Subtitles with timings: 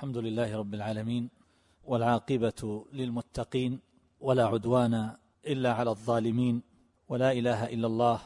[0.00, 1.28] الحمد لله رب العالمين
[1.84, 3.80] والعاقبة للمتقين
[4.20, 6.62] ولا عدوان إلا على الظالمين
[7.08, 8.20] ولا إله إلا الله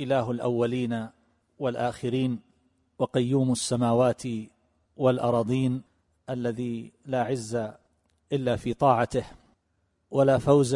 [0.00, 1.08] إله الأولين
[1.58, 2.40] والآخرين
[2.98, 4.22] وقيوم السماوات
[4.96, 5.82] والأراضين
[6.30, 7.54] الذي لا عز
[8.32, 9.24] إلا في طاعته
[10.10, 10.74] ولا فوز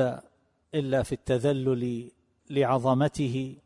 [0.75, 2.11] إلا في التذلل
[2.51, 3.57] لعظمته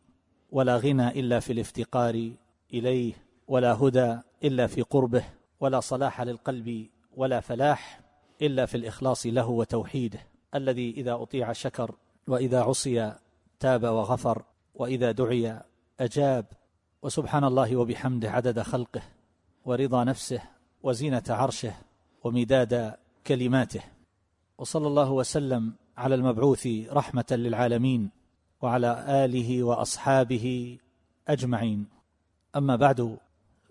[0.53, 2.31] ولا غنى إلا في الافتقار
[2.75, 3.13] إليه
[3.49, 5.25] ولا هدى إلا في قربه.
[5.65, 6.87] ولا صلاح للقلب
[7.17, 8.01] ولا فلاح
[8.43, 10.19] إلا في الإخلاص له وتوحيده
[10.55, 11.95] الذي إذا أطيع شكر
[12.29, 13.15] وإذا عصي
[13.61, 14.43] تاب وغفر
[14.75, 15.61] وإذا دعي
[16.01, 16.47] أجاب
[17.03, 19.03] وسبحان الله وبحمده عدد خلقه
[19.65, 20.43] ورضا نفسه
[20.83, 21.75] وزينة عرشه
[22.25, 22.95] ومداد
[23.27, 23.83] كلماته.
[24.59, 28.11] وصلى الله وسلم على المبعوث رحمة للعالمين
[28.63, 30.79] وعلى آله وأصحابه
[31.29, 31.87] أجمعين.
[32.57, 33.19] أما بعد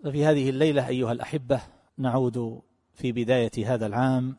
[0.04, 1.60] ففي هذه الليلة أيها الأحبة
[1.98, 2.62] نعود
[2.94, 4.36] في بداية هذا العام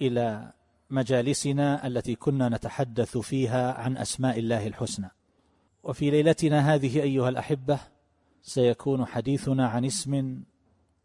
[0.00, 0.52] إلى
[0.90, 5.10] مجالسنا التي كنا نتحدث فيها عن أسماء الله الحسنى.
[5.82, 7.80] وفي ليلتنا هذه أيها الأحبة
[8.42, 10.42] سيكون حديثنا عن اسم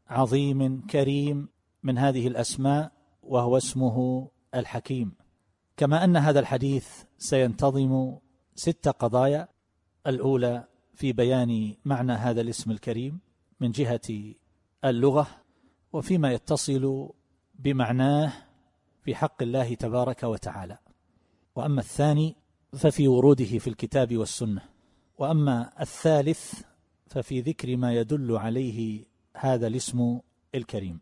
[0.10, 1.50] عظيم كريم
[1.84, 2.92] من هذه الأسماء
[3.24, 5.16] وهو اسمه الحكيم.
[5.78, 8.18] كما أن هذا الحديث سينتظم
[8.56, 9.48] ست قضايا.
[10.08, 13.20] الأولى في بيان معنى هذا الاسم الكريم
[13.60, 14.36] من جهة
[14.86, 15.28] اللغة
[15.94, 17.10] وفيما يتصل
[17.56, 18.34] بمعناه
[19.02, 20.78] في حق الله تبارك وتعالى.
[21.56, 22.36] وأما الثاني
[22.74, 24.62] ففي وروده في الكتاب والسنة.
[25.18, 26.62] وأما الثالث
[27.08, 29.06] ففي ذكر ما يدل عليه
[29.38, 30.20] هذا الاسم
[30.56, 31.00] الكريم.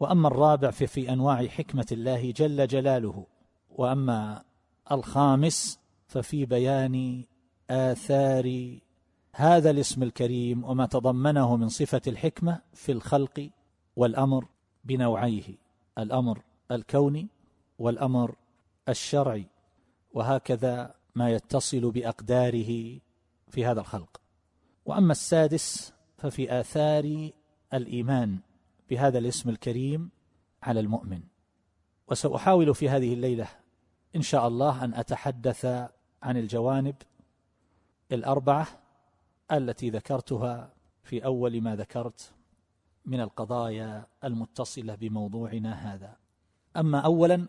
[0.00, 3.26] وأما الرابع ففي أنواع حكمة الله جل جلاله.
[3.70, 4.44] وأما
[4.92, 7.24] الخامس ففي بيان
[7.70, 8.78] آثار
[9.34, 13.50] هذا الاسم الكريم وما تضمنه من صفة الحكمة في الخلق
[13.96, 14.46] والأمر
[14.84, 15.54] بنوعيه
[15.98, 17.28] الأمر الكوني
[17.78, 18.34] والأمر
[18.88, 19.46] الشرعي
[20.12, 22.98] وهكذا ما يتصل بأقداره
[23.48, 24.20] في هذا الخلق.
[24.84, 27.30] وأما السادس ففي آثار
[27.74, 28.38] الإيمان
[28.90, 30.10] بهذا الاسم الكريم
[30.62, 31.20] على المؤمن.
[32.08, 33.48] وسأحاول في هذه الليلة
[34.16, 35.64] إن شاء الله أن أتحدث
[36.22, 36.94] عن الجوانب
[38.12, 38.66] الأربعة
[39.52, 40.72] التي ذكرتها
[41.02, 42.32] في أول ما ذكرت
[43.04, 46.16] من القضايا المتصلة بموضوعنا هذا.
[46.76, 47.48] أما اولا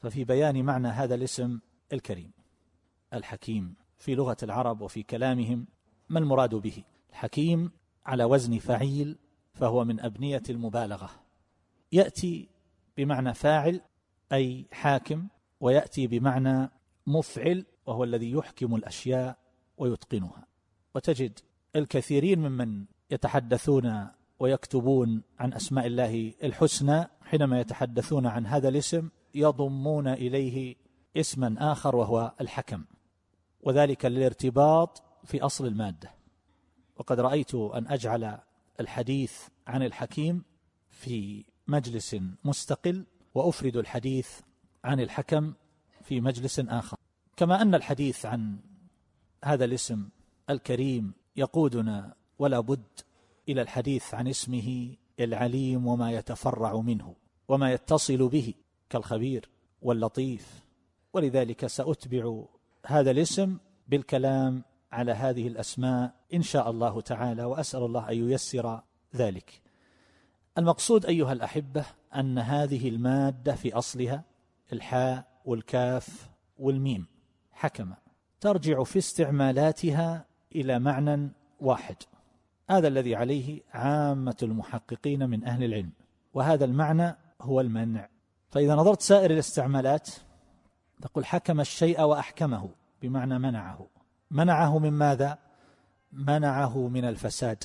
[0.00, 1.60] ففي بيان معنى هذا الاسم
[1.92, 2.30] الكريم
[3.14, 5.66] الحكيم في لغة العرب وفي كلامهم
[6.08, 7.70] ما المراد به؟ الحكيم
[8.06, 9.18] على وزن فعيل
[9.54, 11.10] فهو من أبنية المبالغة.
[11.92, 12.48] يأتي
[12.96, 13.80] بمعنى فاعل
[14.32, 15.28] أي حاكم
[15.60, 16.70] ويأتي بمعنى
[17.06, 19.38] مفعل وهو الذي يحكم الأشياء
[19.76, 20.46] ويتقنها.
[20.94, 21.38] وتجد
[21.76, 24.08] الكثيرين ممن يتحدثون
[24.44, 30.76] ويكتبون عن أسماء الله الحسنى حينما يتحدثون عن هذا الاسم يضمون إليه
[31.16, 32.84] اسما آخر وهو الحكم.
[33.62, 36.10] وذلك للارتباط في أصل المادة.
[36.96, 38.38] وقد رأيت أن أجعل
[38.80, 39.32] الحديث
[39.66, 40.44] عن الحكيم
[40.90, 44.40] في مجلس مستقل وأفرد الحديث
[44.84, 45.54] عن الحكم
[46.02, 46.96] في مجلس آخر.
[47.36, 48.58] كما أن الحديث عن
[49.44, 50.08] هذا الاسم
[50.50, 52.84] الكريم يقودنا ولا بد
[53.48, 57.14] إلى الحديث عن اسمه العليم وما يتفرع منه
[57.48, 58.54] وما يتصل به
[58.90, 59.48] كالخبير
[59.82, 60.64] واللطيف.
[61.12, 62.44] ولذلك سأتبع
[62.86, 64.62] هذا الاسم بالكلام
[64.92, 68.80] على هذه الأسماء إن شاء الله تعالى وأسأل الله أن ييسر
[69.16, 69.62] ذلك.
[70.58, 71.84] المقصود أيها الأحبة
[72.14, 74.24] أن هذه المادة في أصلها
[74.72, 76.28] الحاء والكاف
[76.58, 77.06] والميم
[77.52, 77.94] حكم
[78.40, 81.96] ترجع في استعمالاتها إلى معنى واحد.
[82.70, 85.92] هذا الذي عليه عامة المحققين من أهل العلم
[86.34, 88.08] وهذا المعنى هو المنع.
[88.50, 90.10] فإذا نظرت سائر الاستعمالات
[91.02, 92.70] تقول حكم الشيء وأحكمه
[93.02, 93.86] بمعنى منعه.
[94.30, 95.38] منعه من ماذا؟
[96.12, 97.64] منعه من الفساد.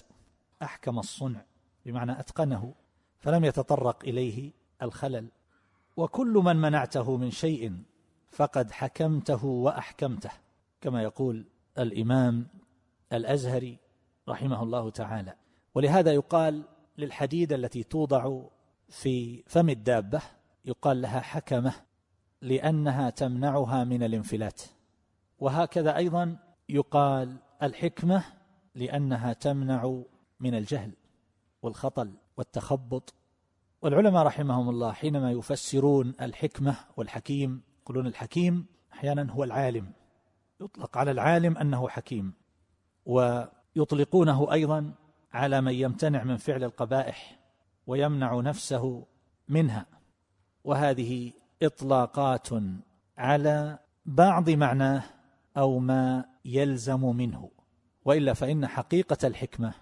[0.62, 1.42] أحكم الصنع
[1.86, 2.74] بمعنى أتقنه
[3.20, 4.52] فلم يتطرق إليه
[4.82, 5.28] الخلل.
[5.98, 7.74] وكل من منعته من شيء
[8.32, 10.32] فقد حكمته وأحكمته.
[10.82, 11.46] كما يقول
[11.78, 12.48] الإمام
[13.14, 13.80] الأزهري
[14.30, 15.36] رحمه الله تعالى.
[15.76, 16.64] ولهذا يقال
[16.98, 18.42] للحديد التي توضع
[18.90, 20.22] في فم الدابة
[20.66, 21.74] يقال لها حكمة
[22.42, 24.62] لأنها تمنعها من الانفلات.
[25.40, 26.38] وهكذا أيضا
[26.70, 28.24] يقال الحكمة
[28.76, 30.02] لأنها تمنع
[30.40, 30.94] من الجهل
[31.62, 33.14] والخطل والتخبط.
[33.82, 39.92] والعلماء رحمهم الله حينما يفسرون الحكمة والحكيم يقولون الحكيم أحيانا هو العالم.
[40.62, 42.34] يطلق على العالم أنه حكيم.
[43.80, 44.94] ويطلقونه أيضا
[45.34, 47.40] على من يمتنع من فعل القبائح
[47.88, 49.06] ويمنع نفسه
[49.50, 49.86] منها.
[50.64, 51.32] وهذه
[51.64, 52.50] إطلاقات
[53.18, 55.04] على بعض معناه
[55.58, 57.50] أو ما يلزم منه.
[58.06, 59.74] وإلا فإن حقيقة الحكمة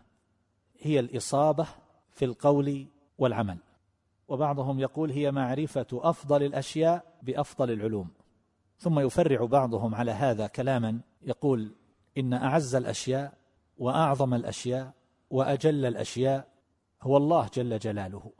[0.79, 1.67] هي الإصابة
[2.11, 3.57] في القول والعمل.
[4.27, 8.09] وبعضهم يقول هي معرفة أفضل الأشياء بأفضل العلوم.
[8.77, 11.75] ثم يفرع بعضهم على هذا كلاما يقول
[12.17, 13.33] إن أعز الأشياء
[13.77, 14.94] وأعظم الأشياء
[15.29, 16.47] وأجل الأشياء
[17.01, 18.31] هو الله جل جلاله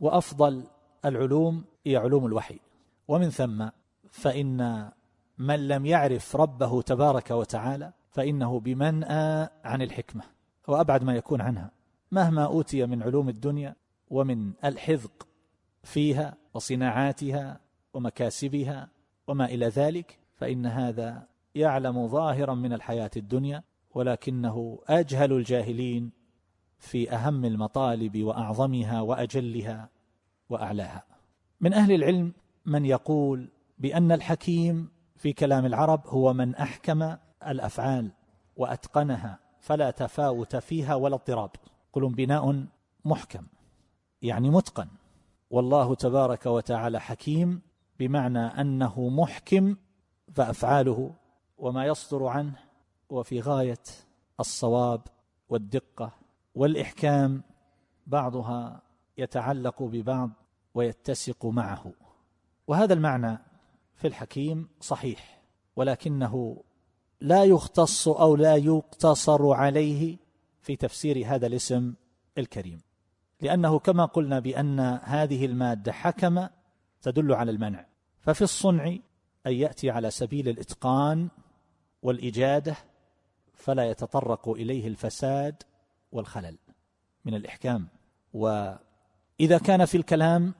[0.00, 0.64] وأفضل
[1.04, 2.60] العلوم هي علوم الوحي.
[3.08, 3.68] ومن ثم
[4.10, 4.90] فإن
[5.38, 10.22] من لم يعرف ربه تبارك وتعالى فإنه بمنأى عن الحكمة
[10.68, 11.70] وأبعد ما يكون عنها.
[12.12, 13.76] مهما أوتي من علوم الدنيا
[14.10, 15.28] ومن الحذق
[15.82, 17.60] فيها وصناعاتها
[17.94, 18.88] ومكاسبها
[19.26, 23.62] وما إلى ذلك فإن هذا يعلم ظاهرا من الحياة الدنيا
[23.96, 26.10] ولكنه أجهل الجاهلين
[26.78, 29.88] في أهم المطالب وأعظمها وأجلها
[30.48, 31.04] وأعلاها.
[31.60, 32.32] من أهل العلم
[32.66, 33.48] من يقول
[33.78, 37.16] بأن الحكيم في كلام العرب هو من أحكم
[37.46, 38.10] الأفعال
[38.56, 41.50] وأتقنها فلا تفاوت فيها ولا اضطراب.
[41.92, 42.64] قل بناء
[43.04, 43.46] محكم
[44.22, 44.88] يعني متقن.
[45.50, 47.62] والله تبارك وتعالى حكيم
[47.98, 49.76] بمعنى أنه محكم
[50.34, 51.14] فأفعاله
[51.58, 52.65] وما يصدر عنه
[53.10, 53.82] وفي غاية
[54.40, 55.00] الصواب
[55.48, 56.12] والدقة
[56.54, 57.42] والإحكام
[58.06, 58.82] بعضها
[59.18, 60.30] يتعلق ببعض
[60.74, 61.92] ويتسق معه.
[62.66, 63.38] وهذا المعنى
[63.94, 65.42] في الحكيم صحيح
[65.76, 66.62] ولكنه
[67.20, 70.16] لا يختص أو لا يقتصر عليه
[70.60, 71.94] في تفسير هذا الاسم
[72.38, 72.80] الكريم.
[73.40, 76.46] لأنه كما قلنا بأن هذه المادة حكم
[77.02, 77.86] تدل على المنع.
[78.20, 78.86] ففي الصنع
[79.46, 81.28] أن يأتي على سبيل الإتقان
[82.02, 82.76] والإجادة
[83.56, 85.62] فلا يتطرق إليه الفساد
[86.12, 86.58] والخلل.
[87.24, 87.88] من الإحكام.
[88.32, 90.54] وإذا كان في الكلام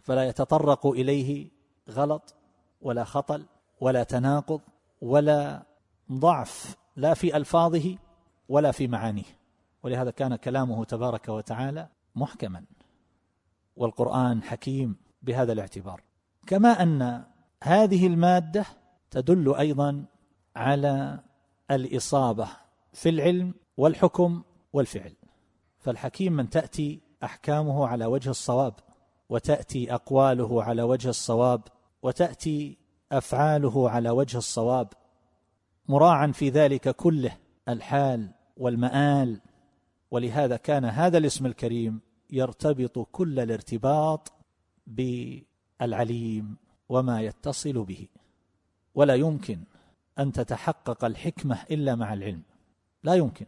[0.00, 1.50] فلا يتطرق إليه
[1.90, 2.34] غلط
[2.80, 3.46] ولا خطل
[3.80, 4.60] ولا تناقض
[5.00, 5.62] ولا
[6.12, 7.96] ضعف لا في ألفاظه
[8.48, 9.38] ولا في معانيه.
[9.82, 12.64] ولهذا كان كلامه تبارك وتعالى محكما.
[13.76, 16.02] والقرآن حكيم بهذا الاعتبار.
[16.46, 17.24] كما أن
[17.62, 18.64] هذه المادة
[19.10, 20.04] تدل أيضا
[20.56, 21.20] على
[21.72, 22.48] الإصابة
[22.92, 24.42] في العلم والحكم
[24.72, 25.12] والفعل.
[25.78, 28.74] فالحكيم من تأتي أحكامه على وجه الصواب
[29.28, 31.62] وتأتي أقواله على وجه الصواب
[32.02, 32.78] وتأتي
[33.12, 34.88] أفعاله على وجه الصواب
[35.88, 37.36] مراعا في ذلك كله
[37.68, 39.40] الحال والمآل.
[40.10, 44.32] ولهذا كان هذا الاسم الكريم يرتبط كل الارتباط
[44.86, 46.56] بالعليم
[46.88, 48.08] وما يتصل به.
[48.94, 49.58] ولا يمكن
[50.18, 52.42] أن تتحقق الحكمة إلا مع العلم.
[53.04, 53.46] لا يمكن.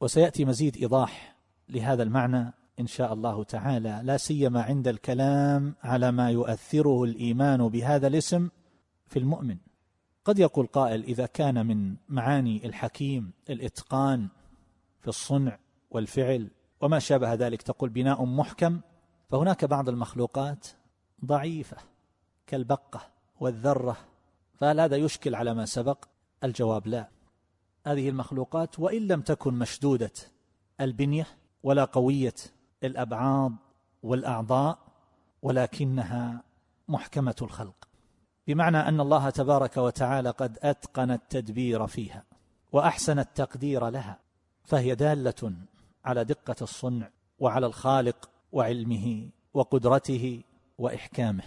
[0.00, 1.36] وسيأتي مزيد إيضاح
[1.68, 4.00] لهذا المعنى إن شاء الله تعالى.
[4.04, 8.48] لا سيما عند الكلام على ما يؤثره الإيمان بهذا الاسم
[9.06, 9.56] في المؤمن.
[10.24, 14.28] قد يقول قائل إذا كان من معاني الحكيم الإتقان
[15.00, 15.58] في الصنع
[15.90, 16.50] والفعل
[16.80, 18.80] وما شابه ذلك تقول بناء محكم
[19.30, 20.66] فهناك بعض المخلوقات
[21.24, 21.76] ضعيفة
[22.46, 23.00] كالبقة
[23.40, 23.96] والذرة
[24.62, 26.04] فهل هذا يشكل على ما سبق.
[26.44, 27.08] الجواب لا.
[27.86, 30.12] هذه المخلوقات وإن لم تكن مشدودة
[30.80, 31.26] البنية
[31.62, 32.34] ولا قوية
[32.84, 33.52] الابعاض
[34.02, 34.78] والأعضاء
[35.42, 36.42] ولكنها
[36.88, 37.88] محكمة الخلق.
[38.46, 42.24] بمعنى أن الله تبارك وتعالى قد أتقن التدبير فيها
[42.72, 44.18] وأحسن التقدير لها
[44.64, 45.54] فهي دالة
[46.04, 50.42] على دقة الصنع وعلى الخالق وعلمه وقدرته
[50.78, 51.44] وإحكامه.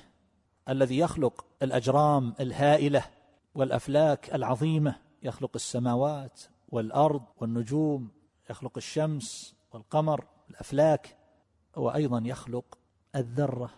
[0.69, 3.03] الذي يخلق الأجرام الهائلة
[3.55, 8.09] والأفلاك العظيمة يخلق السماوات والأرض والنجوم
[8.49, 11.17] يخلق الشمس والقمر الأفلاك
[11.75, 12.77] وأيضا يخلق
[13.15, 13.69] الذرة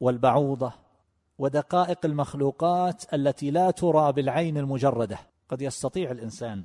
[0.00, 0.72] والبعوضة
[1.38, 5.18] ودقائق المخلوقات التي لا ترى بالعين المجردة.
[5.48, 6.64] قد يستطيع الإنسان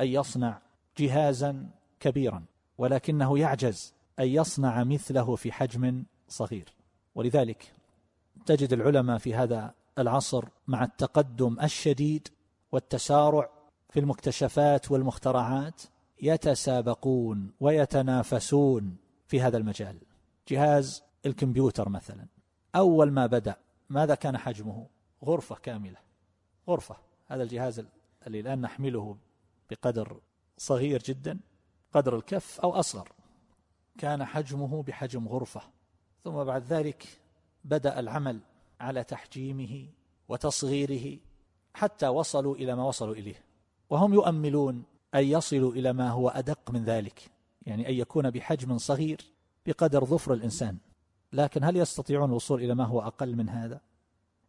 [0.00, 0.60] أن يصنع
[0.98, 1.68] جهازا
[2.00, 2.44] كبيرا
[2.78, 6.74] ولكنه يعجز أن يصنع مثله في حجم صغير.
[7.14, 7.72] ولذلك
[8.46, 12.28] تجد العلماء في هذا العصر مع التقدم الشديد
[12.72, 13.50] والتسارع
[13.90, 15.82] في المكتشفات والمخترعات
[16.22, 19.98] يتسابقون ويتنافسون في هذا المجال.
[20.48, 22.26] جهاز الكمبيوتر مثلا.
[22.76, 23.56] أول ما بدأ
[23.90, 24.86] ماذا كان حجمه؟
[25.24, 25.98] غرفة كاملة.
[26.68, 26.96] غرفة.
[27.26, 27.84] هذا الجهاز
[28.26, 29.16] اللي الآن نحمله
[29.70, 30.20] بقدر
[30.58, 31.38] صغير جدا
[31.92, 33.12] قدر الكف أو أصغر.
[33.98, 35.60] كان حجمه بحجم غرفة.
[36.24, 37.20] ثم بعد ذلك
[37.68, 38.40] بدأ العمل
[38.80, 39.86] على تحجيمه
[40.28, 41.18] وتصغيره
[41.74, 43.44] حتى وصلوا إلى ما وصلوا إليه.
[43.90, 44.82] وهم يؤملون
[45.14, 47.30] أن يصلوا إلى ما هو أدق من ذلك
[47.66, 49.20] يعني أن يكون بحجم صغير
[49.66, 50.76] بقدر ظفر الإنسان.
[51.32, 53.80] لكن هل يستطيعون الوصول إلى ما هو أقل من هذا؟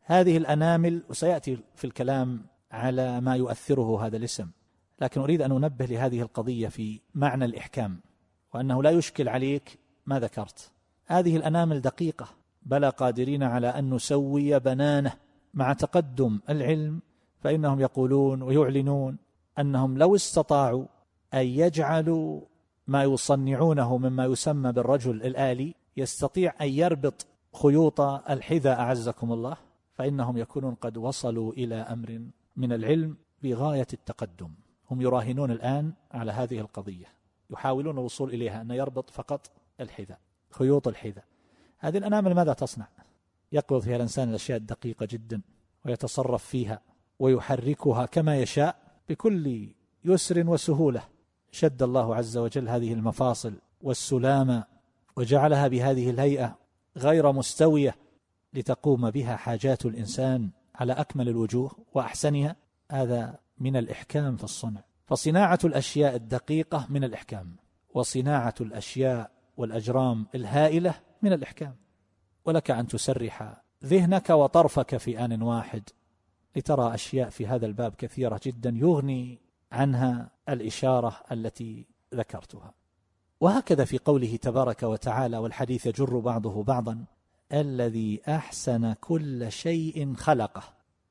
[0.01, 4.49] هذه الأنامل وسيأتي في الكلام على ما يؤثره هذا الاسم
[5.01, 7.99] لكن أريد أن أنبه لهذه القضية في معنى الإحكام
[8.53, 10.71] وأنه لا يشكل عليك ما ذكرت.
[11.05, 15.13] هذه الأنامل دقيقة بلى قادرين على أن نسوي بنانه
[15.53, 17.01] مع تقدم العلم
[17.39, 19.17] فإنهم يقولون ويعلنون
[19.59, 20.85] أنهم لو استطاعوا
[21.33, 22.41] أن يجعلوا
[22.87, 29.57] ما يصنعونه مما يسمى بالرجل الآلي يستطيع أن يربط خيوط الحذاء أعزكم الله
[29.93, 32.21] فإنهم يكونون قد وصلوا إلى أمر
[32.55, 34.49] من العلم بغاية التقدم.
[34.91, 37.05] هم يراهنون الآن على هذه القضية
[37.49, 40.19] يحاولون الوصول إليها أن يربط فقط الحذاء
[40.51, 41.23] خيوط الحذاء.
[41.79, 42.87] هذه الأنامل ماذا تصنع؟
[43.51, 45.41] يقبض فيها الإنسان الأشياء الدقيقة جدا
[45.85, 46.81] ويتصرف فيها
[47.19, 48.75] ويحركها كما يشاء
[49.09, 49.69] بكل
[50.05, 51.03] يسر وسهولة.
[51.51, 54.63] شد الله عز وجل هذه المفاصل والسلامة
[55.15, 56.57] وجعلها بهذه الهيئة
[56.97, 57.95] غير مستوية
[58.53, 62.55] لتقوم بها حاجات الإنسان على أكمل الوجوه وأحسنها.
[62.91, 64.81] هذا من الإحكام في الصنع.
[65.05, 67.55] فصناعة الأشياء الدقيقة من الإحكام
[67.93, 71.75] وصناعة الأشياء والأجرام الهائلة من الإحكام.
[72.45, 75.89] ولك أن تسرح ذهنك وطرفك في آن واحد.
[76.55, 79.39] لترى أشياء في هذا الباب كثيرة جدا يغني
[79.71, 81.85] عنها الإشارة التي
[82.15, 82.73] ذكرتها.
[83.41, 87.05] وهكذا في قوله تبارك وتعالى والحديث يجر بعضه بعضا
[87.53, 90.63] الذي أحسن كل شيء خلقه.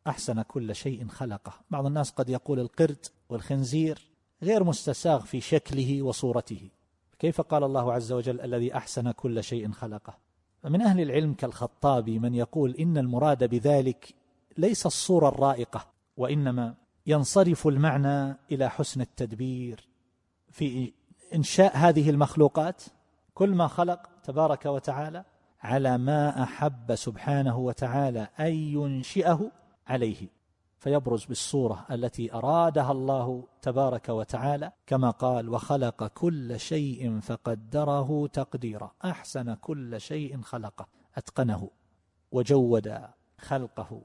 [0.07, 1.53] أحسن كل شيء خلقه.
[1.71, 4.11] بعض الناس قد يقول القرد والخنزير
[4.43, 6.71] غير مستساغ في شكله وصورته.
[7.19, 10.19] كيف قال الله عز وجل الذي أحسن كل شيء خلقه؟
[10.63, 14.15] فمن أهل العلم كالخطابي من يقول إن المراد بذلك
[14.59, 16.75] ليس الصورة الرائقة وإنما
[17.07, 19.89] ينصرف المعنى إلى حسن التدبير.
[20.51, 20.93] في
[21.35, 22.83] إنشاء هذه المخلوقات
[23.35, 25.25] كل ما خلق تبارك وتعالى
[25.63, 29.51] على ما أحب سبحانه وتعالى أن ينشئه
[29.87, 30.38] عليه.
[30.79, 38.93] فيبرز بالصورة التي أرادها الله تبارك وتعالى كما قال وخلق كل شيء فقدره تقديرا.
[39.05, 41.71] أحسن كل شيء خلقه أتقنه
[42.33, 42.99] وجود
[43.39, 44.03] خلقه.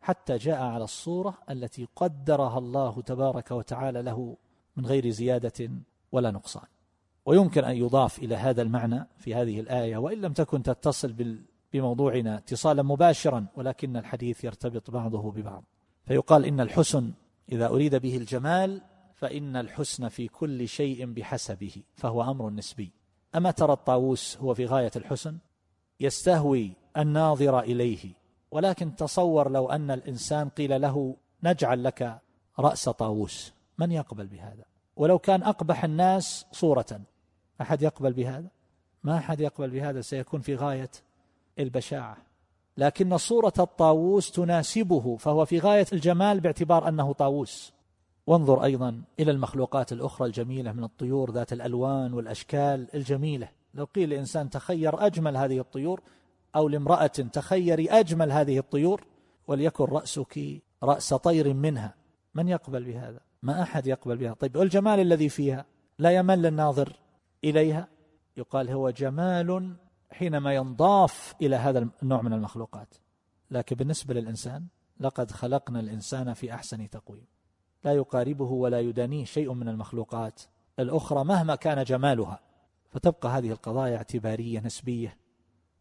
[0.00, 4.36] حتى جاء على الصورة التي قدرها الله تبارك وتعالى له
[4.76, 5.70] من غير زيادة
[6.12, 6.66] ولا نقصان.
[7.26, 11.38] ويمكن أن يضاف إلى هذا المعنى في هذه الآية وإن لم تكن تتصل
[11.72, 15.64] بموضوعنا اتصالا مباشرا ولكن الحديث يرتبط بعضه ببعض.
[16.06, 17.12] فيقال إن الحسن
[17.52, 18.80] إذا أريد به الجمال
[19.14, 22.92] فإن الحسن في كل شيء بحسبه فهو أمر نسبي.
[23.34, 25.38] أما ترى الطاووس هو في غاية الحسن؟
[26.00, 28.12] يستهوي الناظر إليه.
[28.50, 32.18] ولكن تصور لو أن الإنسان قيل له نجعل لك
[32.58, 34.64] رأس طاووس من يقبل بهذا؟
[34.96, 37.00] ولو كان أقبح الناس صورة
[37.60, 38.48] أحد يقبل بهذا؟
[39.02, 40.90] ما أحد يقبل بهذا سيكون في غاية
[41.58, 42.16] البشاعة.
[42.76, 47.72] لكن صورة الطاووس تناسبه فهو في غاية الجمال باعتبار أنه طاووس.
[48.26, 53.48] وانظر أيضا إلى المخلوقات الأخرى الجميلة من الطيور ذات الألوان والأشكال الجميلة.
[53.74, 56.00] لو قيل لإنسان تخير أجمل هذه الطيور
[56.56, 59.04] أو لامرأة تخيري أجمل هذه الطيور
[59.48, 61.94] وليكن رأسك رأس طير منها.
[62.34, 64.34] من يقبل بهذا؟ ما أحد يقبل بها.
[64.34, 65.64] طيب والجمال الذي فيها؟
[65.98, 66.96] لا يمل الناظر
[67.44, 67.88] إليها؟
[68.36, 69.76] يقال هو جمال
[70.18, 72.94] حينما ينضاف إلى هذا النوع من المخلوقات.
[73.50, 74.66] لكن بالنسبة للإنسان
[75.00, 77.26] لقد خلقنا الإنسان في أحسن تقويم.
[77.84, 80.42] لا يقاربه ولا يدانيه شيء من المخلوقات.
[80.78, 82.40] الأخرى مهما كان جمالها.
[82.90, 85.16] فتبقى هذه القضايا اعتبارية نسبية.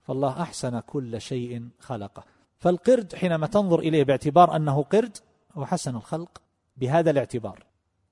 [0.02, 2.24] فالله أحسن كل شيء خلقه.
[2.58, 5.18] فالقرد حينما تنظر إليه باعتبار أنه قرد
[5.54, 6.42] هو حسن الخلق
[6.78, 7.66] بهذا الاعتبار.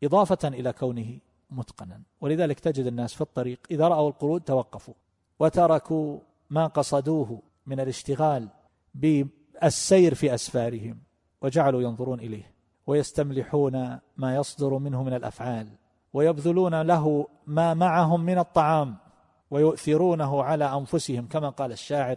[0.04, 2.02] إضافة إلى كونه متقنا.
[2.22, 4.94] ولذلك تجد الناس في الطريق إذا رأوا القرود توقفوا.
[5.42, 6.20] وتركوا
[6.50, 8.48] ما قصدوه من الاشتغال
[8.96, 10.98] بالسير في أسفارهم
[11.42, 12.52] وجعلوا ينظرون إليه
[12.88, 15.68] ويستملحون ما يصدر منه من الأفعال
[16.14, 18.96] ويبذلون له ما معهم من الطعام
[19.52, 22.16] ويؤثرونه على أنفسهم كما قال الشاعر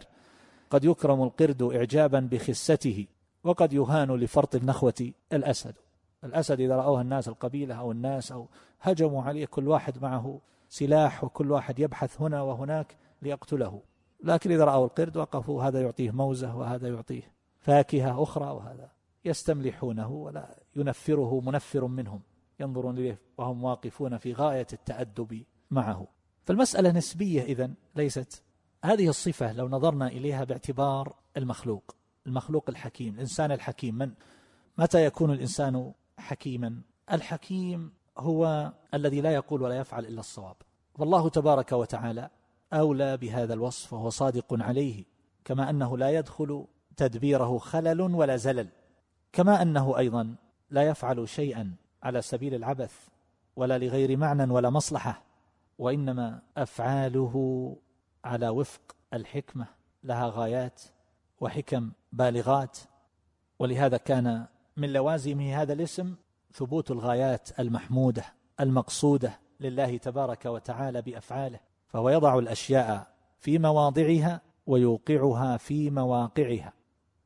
[0.69, 3.07] قد يكرم القرد إعجابا بخسته
[3.43, 5.75] وقد يهان لفرط النخوة الأسد
[6.23, 8.47] الأسد إذا رأوه الناس القبيلة أو الناس أو
[8.81, 10.39] هجموا عليه كل واحد معه
[10.69, 13.81] سلاح وكل واحد يبحث هنا وهناك ليقتله.
[14.23, 18.91] لكن إذا رأوا القرد وقفوا هذا يعطيه موزة وهذا يعطيه فاكهة أخرى وهذا
[19.25, 22.21] يستملحونه ولا ينفره منفر منهم
[22.59, 26.07] ينظرون إليه وهم واقفون في غاية التأدب معه.
[26.45, 28.43] فالمسألة نسبية إذن ليست.
[28.83, 31.95] هذه الصفة لو نظرنا إليها باعتبار المخلوق
[32.27, 33.95] المخلوق الحكيم الإنسان الحكيم.
[33.95, 34.11] من؟
[34.77, 36.81] متى يكون الإنسان حكيما؟
[37.11, 40.55] الحكيم هو الذي لا يقول ولا يفعل إلا الصواب.
[40.97, 42.29] والله تبارك وتعالى
[42.75, 45.03] أولى بهذا الوصف وهو صادق عليه
[45.45, 46.65] كما أنه لا يدخل
[46.97, 48.67] تدبيره خلل ولا زلل
[49.33, 50.35] كما أنه أيضا
[50.69, 53.07] لا يفعل شيئا على سبيل العبث
[53.55, 55.23] ولا لغير معنى ولا مصلحة
[55.79, 57.75] وإنما أفعاله
[58.25, 59.67] على وفق الحكمة
[60.03, 60.81] لها غايات
[61.41, 62.77] وحكم بالغات.
[63.59, 64.45] ولهذا كان
[64.77, 66.15] من لوازمه هذا الاسم
[66.53, 68.25] ثبوت الغايات المحمودة
[68.59, 71.59] المقصودة لله تبارك وتعالى بأفعاله.
[71.95, 73.07] فهو يضع الأشياء
[73.39, 76.73] في مواضعها ويوقعها في مواقعها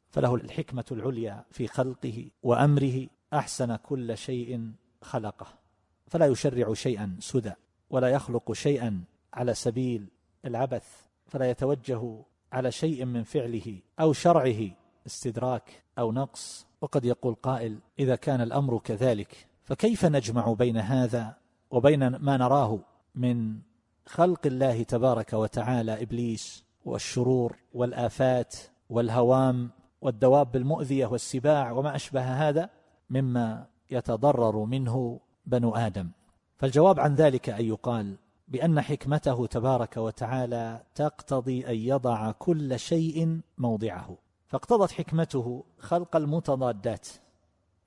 [0.09, 4.71] فله الحكمة العليا في خلقه وأمره أحسن كل شيء
[5.01, 5.47] خلقه
[6.07, 7.53] فلا يشرع شيئا سدى
[7.89, 10.07] ولا يخلق شيئا على سبيل
[10.45, 10.87] العبث
[11.27, 12.21] فلا يتوجه
[12.53, 14.71] على شيء من فعله أو شرعه
[15.07, 21.37] استدراك أو نقص وقد يقول قائل إذا كان الأمر كذلك فكيف نجمع بين هذا
[21.71, 22.79] وبين ما نراه
[23.15, 23.68] من
[24.09, 28.55] خلق الله تبارك وتعالى إبليس والشرور والآفات
[28.89, 29.69] والهوام
[30.01, 32.69] والدواب المؤذية والسباع وما أشبه هذا
[33.09, 36.09] مما يتضرر منه بنو آدم.
[36.57, 44.17] فالجواب عن ذلك أن يقال بأن حكمته تبارك وتعالى تقتضي أن يضع كل شيء موضعه.
[44.47, 47.07] فاقتضت حكمته خلق المتضادات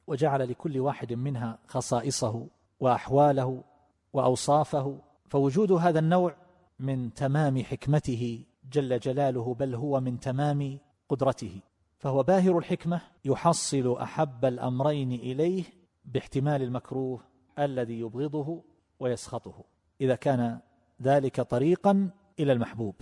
[0.07, 2.47] وجعل لكل واحد منها خصائصه
[2.81, 3.65] وأحواله
[4.13, 4.99] وأوصافه
[5.33, 6.37] فوجود هذا النوع
[6.79, 11.61] من تمام حكمته جل جلاله بل هو من تمام قدرته.
[11.99, 15.65] فهو باهر الحكمة يحصل أحب الأمرين إليه
[16.05, 17.21] باحتمال المكروه
[17.59, 18.63] الذي يبغضه
[19.01, 19.65] ويسخطه
[20.01, 20.61] إذا كان
[21.03, 22.11] ذلك طريقا
[22.41, 22.95] إلى المحبوب.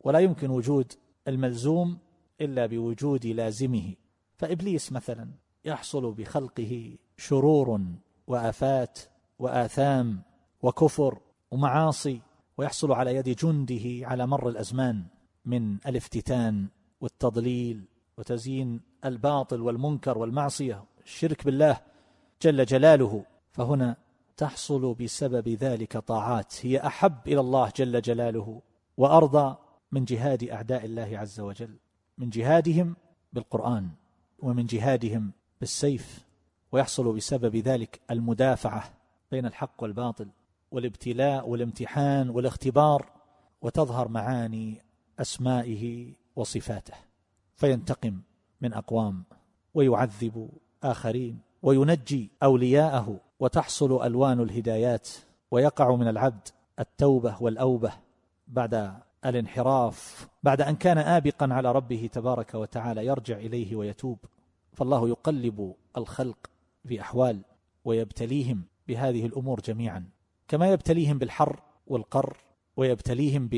[0.00, 0.92] ولا يمكن وجود
[1.28, 1.98] الملزوم
[2.40, 3.94] إلا بوجود لازمه.
[4.34, 5.30] فإبليس مثلا
[5.64, 7.80] يحصل بخلقه شرور
[8.26, 8.98] وآفات
[9.38, 10.22] وآثام
[10.62, 12.20] وكفر ومعاصي
[12.58, 15.04] ويحصل على يد جنده على مر الأزمان
[15.44, 16.66] من الافتتان
[17.00, 17.84] والتضليل
[18.18, 21.80] وتزيين الباطل والمنكر والمعصية الشرك بالله
[22.42, 23.24] جل جلاله.
[23.52, 23.96] فهنا
[24.36, 28.62] تحصل بسبب ذلك طاعات هي أحب إلى الله جل جلاله
[28.96, 29.56] وأرضى
[29.92, 31.76] من جهاد أعداء الله عز وجل
[32.18, 32.96] من جهادهم
[33.32, 33.88] بالقرآن
[34.38, 36.24] ومن جهادهم بالسيف.
[36.72, 38.84] ويحصل بسبب ذلك المدافعة
[39.30, 40.28] بين الحق والباطل.
[40.72, 43.10] والابتلاء والامتحان والاختبار
[43.62, 44.82] وتظهر معاني
[45.18, 46.94] أسمائه وصفاته
[47.54, 48.20] فينتقم
[48.60, 49.24] من أقوام
[49.74, 50.50] ويعذب
[50.82, 55.08] آخرين وينجي أولياءه وتحصل ألوان الهدايات
[55.50, 57.92] ويقع من العبد التوبة والأوبة
[58.48, 58.92] بعد
[59.26, 64.18] الانحراف بعد أن كان آبقا على ربه تبارك وتعالى يرجع إليه ويتوب.
[64.72, 66.50] فالله يقلب الخلق
[66.88, 67.40] في أحوال
[67.84, 70.04] ويبتليهم بهذه الأمور جميعا.
[70.52, 72.36] كما يبتليهم بالحر والقر
[72.76, 73.48] ويبتليهم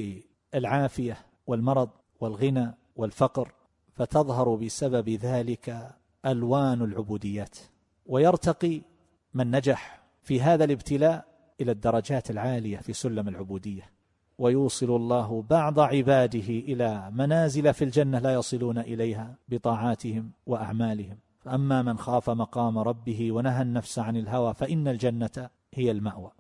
[0.55, 1.89] بالعافية والمرض
[2.21, 3.53] والغنى والفقر
[3.93, 5.95] فتظهر بسبب ذلك
[6.27, 7.59] ألوان العبوديات.
[8.07, 8.81] ويرتقي
[9.35, 11.25] من نجح في هذا الابتلاء
[11.61, 13.91] إلى الدرجات العالية في سلم العبودية.
[14.39, 21.19] ويوصل الله بعض عباده إلى منازل في الجنة لا يصلون إليها بطاعاتهم وأعمالهم.
[21.41, 26.31] فأما من خاف مقام ربه ونهى النفس عن الهوى فإن الجنة هي المأوى.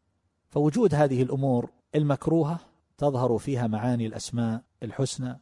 [0.55, 2.61] فوجود هذه الأمور المكروهة
[2.99, 5.38] تظهر فيها معاني الأسماء الحسنى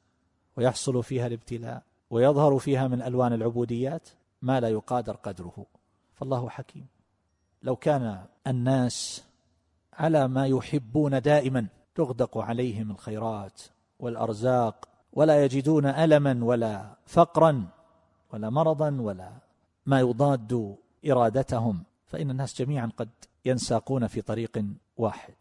[0.57, 4.09] ويحصل فيها الابتلاء ويظهر فيها من ألوان العبوديات
[4.42, 5.66] ما لا يقادر قدره.
[6.14, 6.87] فالله حكيم.
[7.62, 9.25] لو كان الناس
[9.92, 13.62] على ما يحبون دائما تغدق عليهم الخيرات
[13.98, 17.68] والأرزاق ولا يجدون ألما ولا فقرا
[18.33, 19.33] ولا مرضا ولا
[19.87, 23.09] ما يضاد إرادتهم فإن الناس جميعا قد
[23.44, 24.64] ينساقون في طريق
[24.96, 25.35] واحد.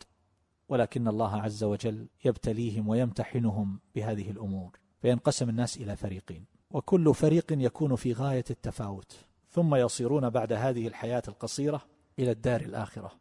[0.70, 6.46] ولكن الله عز وجل يبتليهم ويمتحنهم بهذه الأمور فينقسم الناس إلى فريقين.
[6.72, 9.16] وكل فريق يكون في غاية التفاوت
[9.50, 11.82] ثم يصيرون بعد هذه الحياة القصيرة
[12.20, 13.12] إلى الدار الآخرة.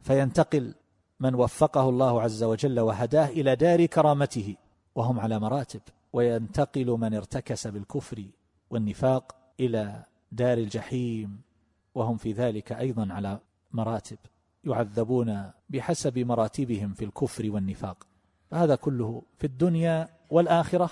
[0.00, 0.74] فينتقل
[1.20, 4.56] من وفقه الله عز وجل وهداه إلى دار كرامته
[4.94, 5.80] وهم على مراتب.
[6.12, 8.24] وينتقل من ارتكس بالكفر
[8.70, 11.40] والنفاق إلى دار الجحيم
[11.94, 13.40] وهم في ذلك أيضا على
[13.72, 14.18] مراتب.
[14.64, 18.06] يعذبون بحسب مراتبهم في الكفر والنفاق.
[18.50, 20.90] فهذا كله في الدنيا والآخرة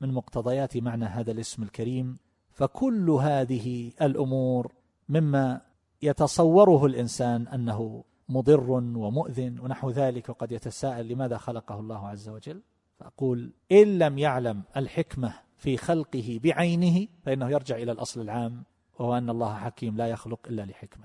[0.00, 2.16] من مقتضيات معنى هذا الاسم الكريم.
[2.50, 4.72] فكل هذه الأمور
[5.08, 5.60] مما
[6.02, 12.62] يتصوره الإنسان أنه مضر ومؤذن ونحو ذلك وقد يتساءل لماذا خلقه الله عز وجل.
[12.98, 18.64] فأقول إن لم يعلم الحكمة في خلقه بعينه فإنه يرجع إلى الأصل العام
[18.98, 21.04] وهو أن الله حكيم لا يخلق إلا لحكمة.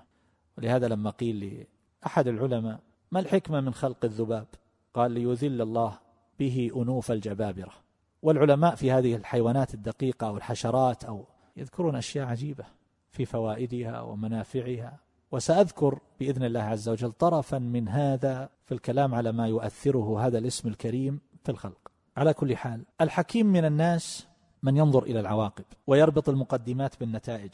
[0.58, 1.67] ولهذا لما قيل
[2.04, 2.80] لأحد العلماء
[3.12, 4.48] ما الحكمة من خلق الذباب؟
[4.94, 6.00] قال ليذل الله
[6.40, 7.72] به أنوف الجبابرة.
[8.22, 11.26] والعلماء في هذه الحيوانات الدقيقة أو الحشرات أو
[11.58, 12.64] يذكرون أشياء عجيبة
[13.12, 15.00] في فوائدها ومنافعها.
[15.32, 20.70] وسأذكر بإذن الله عز وجل طرفا من هذا في الكلام على ما يؤثره هذا الاسم
[20.70, 21.92] الكريم في الخلق.
[22.18, 24.28] على كل حال الحكيم من الناس
[24.64, 27.52] من ينظر إلى العواقب ويربط المقدمات بالنتائج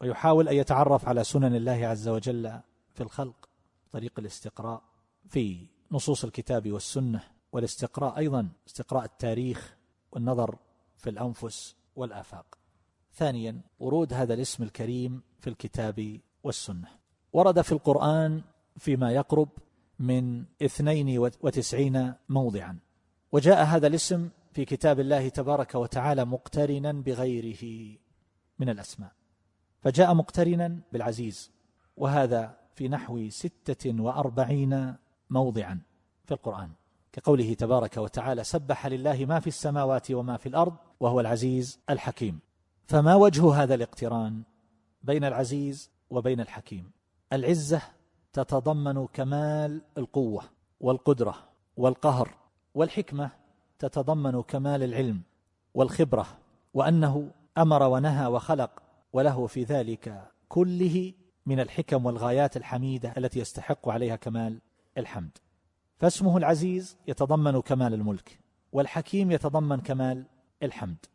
[0.00, 2.60] ويحاول أن يتعرف على سنن الله عز وجل
[2.94, 3.51] في الخلق.
[3.92, 4.82] طريق الاستقراء
[5.28, 9.76] في نصوص الكتاب والسنة والاستقراء أيضا استقراء التاريخ
[10.12, 10.58] والنظر
[10.96, 12.58] في الأنفس والآفاق.
[13.14, 16.88] ثانيا ورود هذا الاسم الكريم في الكتاب والسنة.
[17.32, 18.42] ورد في القرآن
[18.76, 19.48] فيما يقرب
[19.98, 22.78] من اثنين وتسعين موضعا.
[23.32, 27.96] وجاء هذا الاسم في كتاب الله تبارك وتعالى مقترنا بغيره
[28.58, 29.12] من الأسماء.
[29.80, 31.50] فجاء مقترنا بالعزيز
[31.96, 34.94] وهذا في نحو ستة وأربعين
[35.30, 35.80] موضعا
[36.24, 36.70] في القرآن
[37.12, 42.38] كقوله تبارك وتعالى سبح لله ما في السماوات وما في الأرض وهو العزيز الحكيم.
[42.86, 44.42] فما وجه هذا الاقتران
[45.02, 46.90] بين العزيز وبين الحكيم؟
[47.32, 47.82] العزة
[48.32, 50.42] تتضمن كمال القوة
[50.80, 51.34] والقدرة
[51.76, 52.34] والقهر
[52.74, 53.30] والحكمة
[53.78, 55.22] تتضمن كمال العلم
[55.74, 56.26] والخبرة
[56.74, 58.82] وأنه أمر ونهى وخلق
[59.12, 61.12] وله في ذلك كله
[61.46, 64.60] من الحكم والغايات الحميدة التي يستحق عليها كمال
[64.98, 65.38] الحمد.
[65.98, 68.38] فاسمه العزيز يتضمن كمال الملك
[68.72, 70.24] والحكيم يتضمن كمال
[70.62, 71.06] الحمد.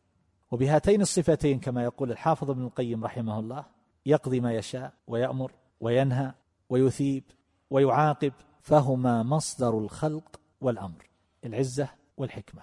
[0.52, 3.66] وبهاتين الصفتين كما يقول الحافظ ابن القيم رحمه الله
[4.06, 6.32] يقضي ما يشاء ويأمر وينهى
[6.70, 7.24] ويثيب
[7.70, 11.10] ويعاقب فهما مصدر الخلق والأمر
[11.46, 12.62] العزة والحكمة.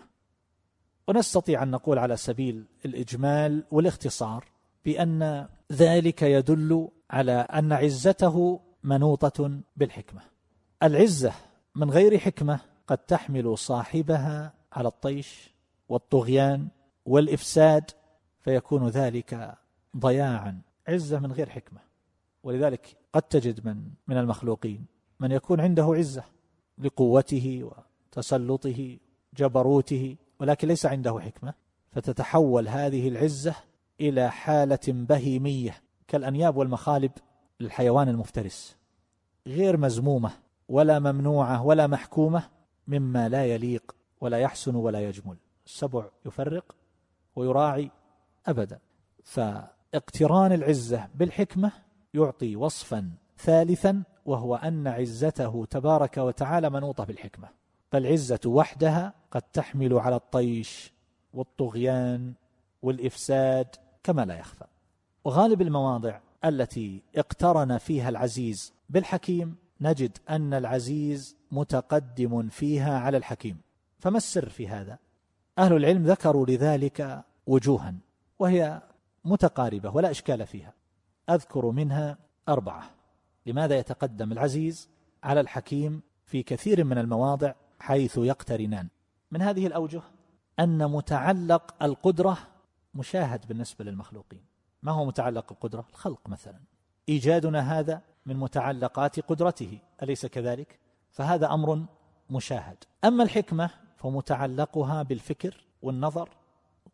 [1.08, 4.44] ونستطيع أن نقول على سبيل الإجمال والاختصار
[4.84, 10.20] بأن ذلك يدل على أن عزته منوطة بالحكمة.
[10.82, 11.32] العزة
[11.74, 15.50] من غير حكمة قد تحمل صاحبها على الطيش
[15.88, 16.68] والطغيان
[17.04, 17.90] والإفساد
[18.40, 19.54] فيكون ذلك
[19.96, 20.60] ضياعا.
[20.88, 21.80] عزة من غير حكمة.
[22.42, 24.86] ولذلك قد تجد من من المخلوقين
[25.20, 26.24] من يكون عنده عزة
[26.78, 27.70] لقوته
[28.12, 28.98] وتسلطه
[29.36, 31.54] جبروته ولكن ليس عنده حكمة.
[31.92, 33.54] فتتحول هذه العزة
[34.00, 35.84] إلى حالة بهيمية.
[36.08, 37.10] كالأنياب والمخالب
[37.60, 38.76] للحيوان المفترس
[39.46, 40.30] غير مزمومة
[40.68, 42.48] ولا ممنوعة ولا محكومة
[42.88, 45.36] مما لا يليق ولا يحسن ولا يجمل.
[45.66, 46.74] السبع يفرق
[47.36, 47.90] ويراعي
[48.46, 48.78] أبدا.
[49.24, 51.72] فاقتران العزة بالحكمة
[52.14, 57.48] يعطي وصفا ثالثا وهو أن عزته تبارك وتعالى منوطة بالحكمة.
[57.90, 60.92] فالعزة وحدها قد تحمل على الطيش
[61.34, 62.32] والطغيان
[62.82, 63.66] والإفساد
[64.02, 64.64] كما لا يخفى.
[65.24, 73.60] وغالب المواضع التي اقترن فيها العزيز بالحكيم نجد أن العزيز متقدم فيها على الحكيم.
[73.98, 74.98] فما السر في هذا؟
[75.58, 77.94] أهل العلم ذكروا لذلك وجوها
[78.38, 78.82] وهي
[79.24, 80.72] متقاربة ولا إشكال فيها.
[81.30, 82.90] أذكر منها أربعة.
[83.46, 84.88] لماذا يتقدم العزيز
[85.22, 88.88] على الحكيم في كثير من المواضع حيث يقترنان؟
[89.30, 90.02] من هذه الأوجه
[90.60, 92.38] أن متعلق القدرة
[92.94, 94.53] مشاهد بالنسبة للمخلوقين.
[94.84, 96.60] ما هو متعلق القدرة؟ الخلق مثلا.
[97.08, 100.78] إيجادنا هذا من متعلقات قدرته أليس كذلك؟
[101.10, 101.84] فهذا أمر
[102.30, 102.76] مشاهد.
[103.04, 106.28] أما الحكمة فمتعلقها بالفكر والنظر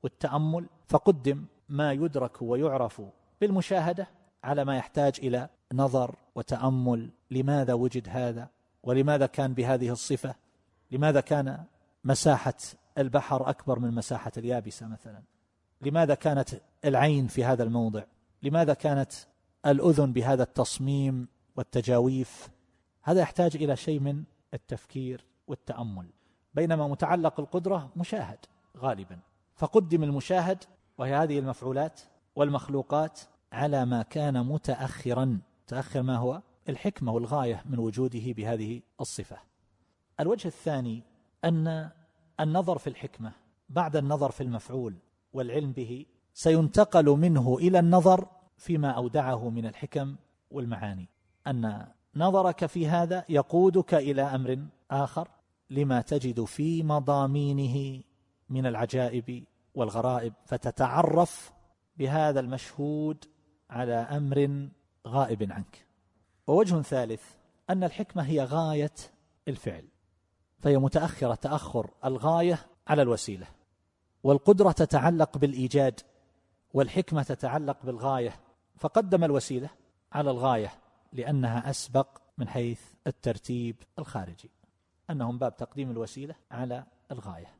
[0.02, 3.02] والتأمل فقدم ما يدرك ويعرف
[3.40, 4.08] بالمشاهدة
[4.44, 7.10] على ما يحتاج إلى نظر وتأمل.
[7.30, 8.48] لماذا وجد هذا؟
[8.82, 10.34] ولماذا كان بهذه الصفة؟
[10.90, 11.64] لماذا كان
[12.04, 12.54] مساحة
[12.98, 15.22] البحر أكبر من مساحة اليابسة مثلا؟
[15.82, 16.48] لماذا كانت
[16.84, 18.02] العين في هذا الموضع؟
[18.42, 19.12] لماذا كانت
[19.66, 22.50] الأذن بهذا التصميم والتجاويف؟
[23.02, 26.06] هذا يحتاج إلى شيء من التفكير والتأمل
[26.54, 28.38] بينما متعلق القدرة مشاهد
[28.78, 29.18] غالبا.
[29.56, 30.64] فقدم المشاهد
[30.98, 32.00] وهي هذه المفعولات
[32.36, 33.20] والمخلوقات
[33.52, 35.40] على ما كان متأخرا.
[35.66, 39.36] تأخر ما هو؟ الحكمة والغاية من وجوده بهذه الصفة.
[40.20, 41.02] الوجه الثاني
[41.44, 41.90] أن
[42.40, 43.32] النظر في الحكمة
[43.68, 44.94] بعد النظر في المفعول
[45.32, 50.16] والعلم به سينتقل منه إلى النظر فيما أودعه من الحكم
[50.50, 51.08] والمعاني.
[51.46, 55.28] أن نظرك في هذا يقودك إلى أمر آخر
[55.70, 58.02] لما تجد في مضامينه
[58.48, 61.52] من العجائب والغرائب فتتعرف
[61.96, 63.24] بهذا المشهود
[63.70, 64.68] على أمر
[65.06, 65.86] غائب عنك.
[66.46, 67.22] ووجه ثالث
[67.70, 68.92] أن الحكمة هي غاية
[69.48, 69.84] الفعل
[70.58, 73.46] فهي متأخرة تأخر الغاية على الوسيلة.
[74.22, 76.00] والقدرة تتعلق بالإيجاد
[76.74, 78.34] والحكمة تتعلق بالغاية
[78.76, 79.70] فقدم الوسيلة
[80.12, 80.72] على الغاية
[81.12, 82.06] لأنها أسبق
[82.38, 84.50] من حيث الترتيب الخارجي
[85.10, 87.54] أنهم باب تقديم الوسيلة على الغاية.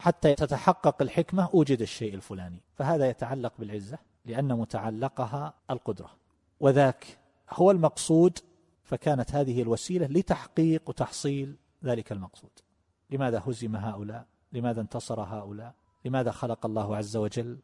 [0.00, 6.10] حتى تتحقق الحكمة أوجد الشيء الفلاني فهذا يتعلق بالعزة لأن متعلقها القدرة.
[6.60, 7.18] وذاك
[7.50, 8.38] هو المقصود
[8.82, 12.50] فكانت هذه الوسيلة لتحقيق وتحصيل ذلك المقصود.
[13.10, 17.58] لماذا هزم هؤلاء؟ لماذا انتصر هؤلاء؟ لماذا خلق الله عز وجل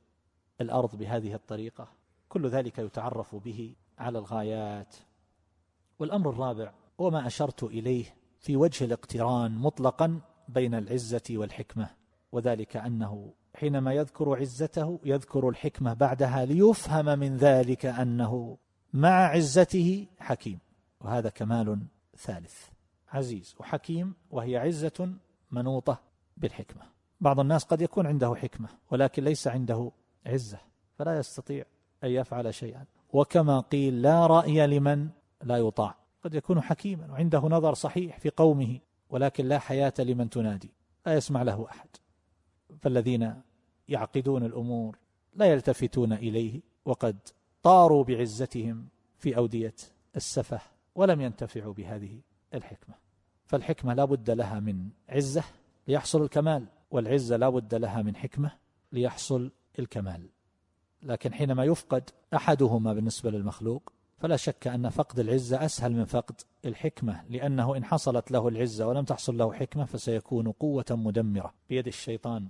[0.61, 1.89] الأرض بهذه الطريقة؟
[2.29, 4.97] كل ذلك يتعرف به على الغايات.
[5.99, 11.91] والأمر الرابع هو ما أشرت إليه في وجه الاقتران مطلقا بين العزة والحكمة
[12.33, 18.59] وذلك أنه حينما يذكر عزته يذكر الحكمة بعدها ليفهم من ذلك أنه
[18.93, 20.59] مع عزته حكيم.
[21.01, 22.69] وهذا كمال ثالث.
[23.09, 25.15] عزيز وحكيم وهي عزة
[25.51, 26.08] منوطة.
[26.39, 26.83] بالحكمة.
[27.21, 29.91] بعض الناس قد يكون عنده حكمة ولكن ليس عنده
[30.27, 30.59] عزة
[30.99, 31.65] فلا يستطيع
[32.05, 32.85] أن يفعل شيئا.
[33.13, 35.09] وكما قيل لا رأي لمن
[35.43, 35.95] لا يطاع.
[36.25, 38.79] قد يكون حكيما وعنده نظر صحيح في قومه
[39.11, 40.71] ولكن لا حياة لمن تنادي.
[41.07, 41.89] لا يسمع له أحد.
[42.81, 43.43] فالذين
[43.89, 44.99] يعقدون الأمور
[45.35, 47.19] لا يلتفتون إليه وقد
[47.63, 49.75] طاروا بعزتهم في أودية
[50.17, 50.61] السفه
[50.95, 52.21] ولم ينتفعوا بهذه
[52.55, 52.95] الحكمة.
[53.47, 55.45] فالحكمة لا بد لها من عزة
[55.89, 58.53] ليحصل الكمال والعزة لا بد لها من حكمة
[58.93, 60.29] ليحصل الكمال.
[61.03, 67.25] لكن حينما يفقد أحدهما بالنسبة للمخلوق فلا شك أن فقد العزة أسهل من فقد الحكمة
[67.31, 72.49] لأنه إن حصلت له العزة ولم تحصل له حكمة فسيكون قوة مدمرة بيد الشيطان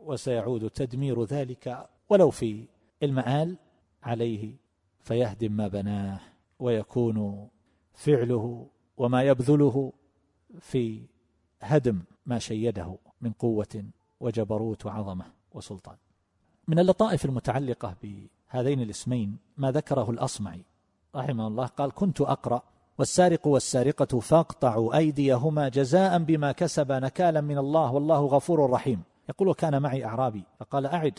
[0.00, 2.64] وسيعود تدمير ذلك ولو في
[3.02, 3.56] المآل
[4.02, 4.54] عليه
[5.00, 6.20] فيهدم ما بناه
[6.58, 7.48] ويكون
[7.94, 9.92] فعله وما يبذله
[10.60, 11.02] في
[11.60, 13.84] هدم ما شيده من قوة
[14.20, 15.96] وجبروت وعظمة وسلطان.
[16.68, 20.64] من اللطائف المتعلقة بهذين الاسمين ما ذكره الأصمعي
[21.16, 22.62] رحمه الله قال كنت أقرأ
[22.98, 29.02] والسارق والسارقة فاقطعوا أيديهما جزاء بما كسب نكالا من الله والله غفور رحيم.
[29.28, 30.44] يقول وكان معي أعرابي.
[30.58, 31.18] فقال أعد.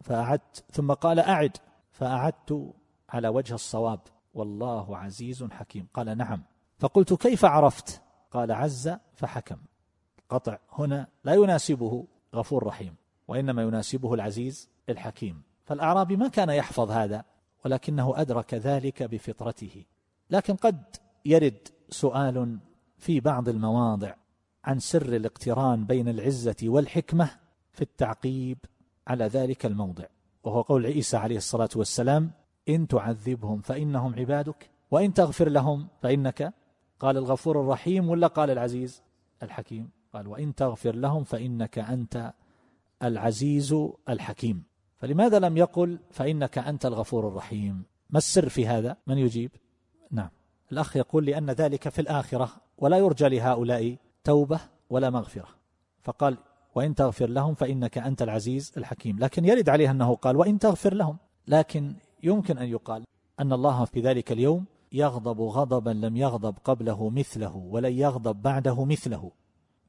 [0.00, 1.56] فأعدت ثم قال أعد.
[1.92, 2.72] فأعدت
[3.08, 4.00] على وجه الصواب
[4.34, 5.86] والله عزيز حكيم.
[5.94, 6.42] قال نعم.
[6.78, 9.56] فقلت كيف عرفت؟ قال عز فحكم.
[10.32, 12.94] قطع هنا لا يناسبه غفور رحيم
[13.28, 15.42] وإنما يناسبه العزيز الحكيم.
[15.64, 17.24] فالأعرابي ما كان يحفظ هذا
[17.64, 19.84] ولكنه أدرك ذلك بفطرته.
[20.30, 20.82] لكن قد
[21.24, 22.58] يرد سؤال
[22.98, 24.14] في بعض المواضع
[24.64, 27.30] عن سر الاقتران بين العزة والحكمة
[27.72, 28.58] في التعقيب
[29.06, 30.04] على ذلك الموضع
[30.44, 32.30] وهو قول عيسى عليه الصلاة والسلام
[32.68, 36.54] إن تعذبهم فإنهم عبادك وإن تغفر لهم فإنك
[37.00, 39.02] قال الغفور الرحيم ولا قال العزيز
[39.42, 42.32] الحكيم؟ قال وإن تغفر لهم فإنك أنت
[43.02, 43.76] العزيز
[44.08, 44.64] الحكيم.
[44.98, 49.50] فلماذا لم يقل فإنك أنت الغفور الرحيم؟ ما السر في هذا؟ من يجيب؟
[50.10, 50.28] نعم.
[50.72, 55.48] الأخ يقول لأن ذلك في الآخرة ولا يرجى لهؤلاء توبة ولا مغفرة.
[56.02, 56.38] فقال
[56.74, 59.18] وإن تغفر لهم فإنك أنت العزيز الحكيم.
[59.18, 61.16] لكن يرد عليه أنه قال وإن تغفر لهم.
[61.48, 63.04] لكن يمكن أن يقال
[63.40, 69.30] أن الله في ذلك اليوم يغضب غضبا لم يغضب قبله مثله ولن يغضب بعده مثله.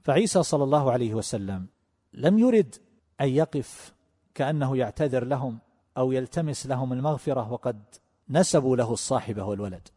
[0.04, 1.68] فعيسى صلى الله عليه وسلم
[2.14, 2.76] لم يرد
[3.22, 3.94] أن يقف
[4.36, 5.60] كأنه يعتذر لهم
[5.98, 7.82] أو يلتمس لهم المغفرة وقد
[8.30, 9.88] نسبوا له الصاحب والولد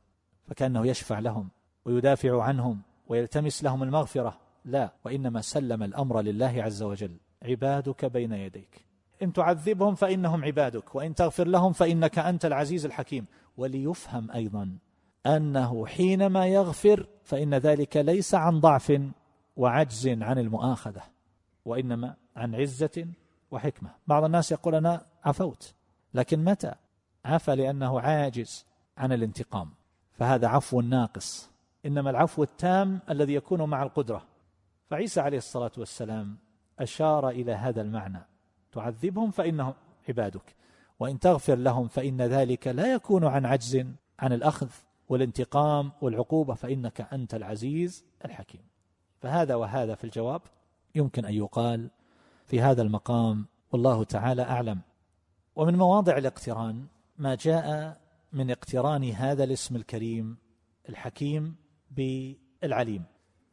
[0.46, 1.48] فكأنه يشفع لهم
[1.84, 4.38] ويدافع عنهم ويلتمس لهم المغفرة.
[4.64, 7.16] لا وإنما سلم الأمر لله عز وجل.
[7.42, 8.86] عبادك بين يديك.
[9.22, 13.26] إن تعذبهم فإنهم عبادك وإن تغفر لهم فإنك أنت العزيز الحكيم.
[13.56, 14.78] وليفهم أيضا
[15.26, 19.00] أنه حينما يغفر فإن ذلك ليس عن ضعف
[19.56, 21.02] وعجز عن المؤاخذة
[21.64, 23.06] وإنما عن عزة
[23.50, 23.90] وحكمة.
[24.06, 25.74] بعض الناس يقول أنا عفوت
[26.14, 26.74] لكن متى؟
[27.24, 28.66] عفى لأنه عاجز
[28.98, 29.70] عن الانتقام.
[30.12, 31.50] فهذا عفو ناقص.
[31.86, 34.22] إنما العفو التام الذي يكون مع القدرة.
[34.90, 36.36] فعيسى عليه الصلاة والسلام
[36.78, 38.20] أشار إلى هذا المعنى.
[38.72, 39.74] تعذبهم فإنهم
[40.08, 40.54] عبادك
[41.00, 43.86] وإن تغفر لهم فإن ذلك لا يكون عن عجز
[44.18, 44.68] عن الأخذ
[45.08, 48.62] والانتقام والعقوبة فإنك أنت العزيز الحكيم.
[49.26, 50.42] فهذا وهذا في الجواب
[50.94, 51.90] يمكن أن يقال
[52.44, 54.80] في هذا المقام والله تعالى أعلم.
[55.56, 56.86] ومن مواضع الاقتران
[57.18, 57.96] ما جاء
[58.32, 60.36] من اقتران هذا الاسم الكريم
[60.88, 61.56] الحكيم
[61.90, 63.04] بالعليم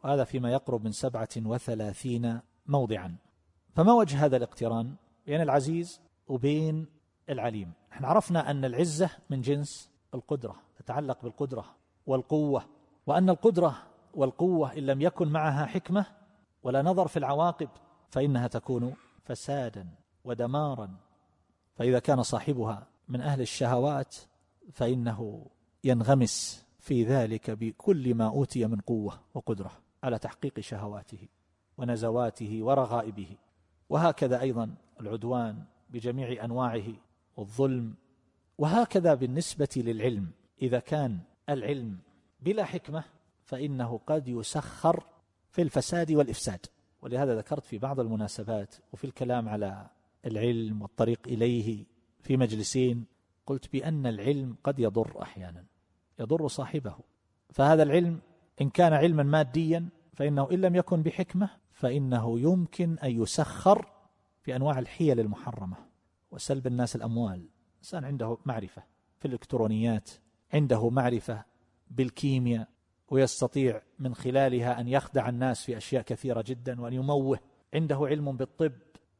[0.03, 3.15] وهذا فيما يقرب من سبعة وثلاثين موضعا.
[3.75, 6.85] فما وجه هذا الاقتران؟ بين العزيز وبين
[7.29, 7.71] العليم.
[7.91, 11.65] إحنا عرفنا أن العزة من جنس القدرة تتعلق بالقدرة
[12.05, 12.63] والقوة
[13.07, 16.05] وأن القدرة والقوة إن لم يكن معها حكمة
[16.63, 17.69] ولا نظر في العواقب
[18.09, 18.93] فإنها تكون
[19.25, 19.87] فسادا
[20.23, 20.89] ودمارا.
[21.75, 24.15] فإذا كان صاحبها من أهل الشهوات
[24.71, 25.45] فإنه
[25.83, 29.71] ينغمس في ذلك بكل ما أوتي من قوة وقدرة
[30.03, 31.27] على تحقيق شهواته
[31.77, 33.37] ونزواته ورغائبه.
[33.89, 36.93] وهكذا أيضا العدوان بجميع أنواعه
[37.37, 37.93] والظلم.
[38.57, 41.97] وهكذا بالنسبة للعلم إذا كان العلم
[42.41, 43.03] بلا حكمة
[43.43, 45.03] فإنه قد يسخر
[45.51, 46.65] في الفساد والإفساد.
[47.01, 49.89] ولهذا ذكرت في بعض المناسبات وفي الكلام على
[50.25, 51.85] العلم والطريق إليه
[52.21, 53.05] في مجلسين
[53.45, 55.65] قلت بأن العلم قد يضر أحيانا
[56.19, 56.95] يضر صاحبه.
[57.49, 58.19] فهذا العلم
[58.61, 63.91] إن كان علما ماديا فإنه إن لم يكن بحكمة فإنه يمكن أن يسخر
[64.41, 65.77] في أنواع الحيل المحرمة.
[66.31, 68.83] وسلب الناس الأموال إنسان عنده معرفة
[69.19, 70.09] في الإلكترونيات
[70.53, 71.45] عنده معرفة
[71.91, 72.67] بالكيمياء
[73.09, 77.39] ويستطيع من خلالها أن يخدع الناس في أشياء كثيرة جدا وأن يموه.
[77.73, 78.73] عنده علم بالطب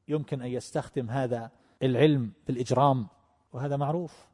[0.08, 1.52] يمكن أن يستخدم هذا
[1.84, 3.08] العلم بالإجرام
[3.54, 4.28] وهذا معروف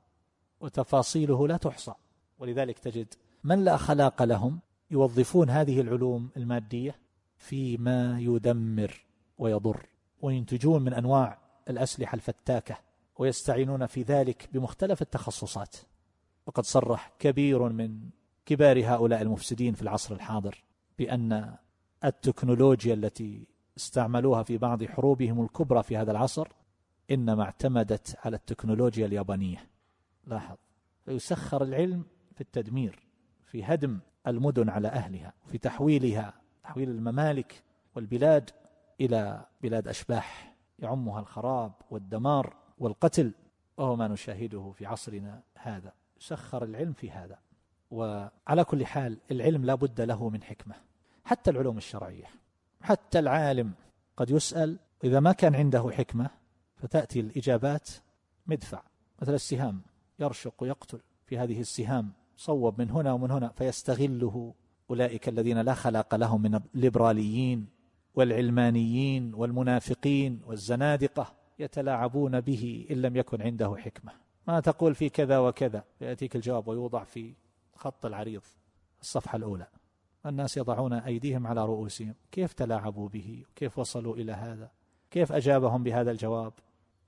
[0.59, 1.93] وتفاصيله لا تحصى.
[2.39, 4.59] ولذلك تجد من لا خلاق لهم
[4.91, 6.95] يوظفون هذه العلوم المادية
[7.37, 9.05] فيما يدمر
[9.37, 9.85] ويضر
[10.21, 11.37] وينتجون من أنواع
[11.69, 12.77] الأسلحة الفتاكة
[13.17, 15.75] ويستعينون في ذلك بمختلف التخصصات.
[16.45, 17.99] وقد صرح كبير من
[18.49, 20.63] كبار هؤلاء المفسدين في العصر الحاضر
[20.99, 21.55] بأن
[22.05, 26.47] التكنولوجيا التي استعملوها في بعض حروبهم الكبرى في هذا العصر
[27.11, 29.69] إنما اعتمدت على التكنولوجيا اليابانية.
[30.27, 30.55] لاحظ
[31.05, 32.03] فيسخر العلم
[32.35, 33.07] في التدمير
[33.45, 36.33] في هدم المدن على أهلها في تحويلها
[36.63, 37.63] تحويل الممالك
[37.95, 38.49] والبلاد
[39.01, 43.33] إلى بلاد أشباح يعمها الخراب والدمار والقتل.
[43.77, 45.93] وهو ما نشاهده في عصرنا هذا.
[46.21, 47.48] يسخر العلم في هذا.
[47.91, 50.75] وعلى كل حال العلم لا بد له من حكمة
[51.25, 52.25] حتى العلوم الشرعية
[52.81, 53.71] حتى العالم
[54.17, 56.29] قد يسأل إذا ما كان عنده حكمة
[56.75, 57.89] فتأتي الإجابات
[58.47, 58.81] مدفع
[59.21, 59.81] مثل السهام
[60.19, 64.53] يرشق ويقتل في هذه السهام صوب من هنا ومن هنا فيستغله
[64.89, 67.67] أولئك الذين لا خلاق لهم من الليبراليين
[68.15, 74.11] والعلمانيين والمنافقين والزنادقة يتلاعبون به إن لم يكن عنده حكمة.
[74.47, 77.33] ما تقول في كذا وكذا؟ يأتيك الجواب ويوضع في
[77.79, 78.41] خط العريض
[79.01, 79.67] الصفحة الأولى.
[80.25, 82.15] الناس يضعون أيديهم على رؤوسهم.
[82.31, 84.71] كيف تلاعبوا به؟ كيف وصلوا إلى هذا؟
[85.11, 86.53] كيف أجابهم بهذا الجواب؟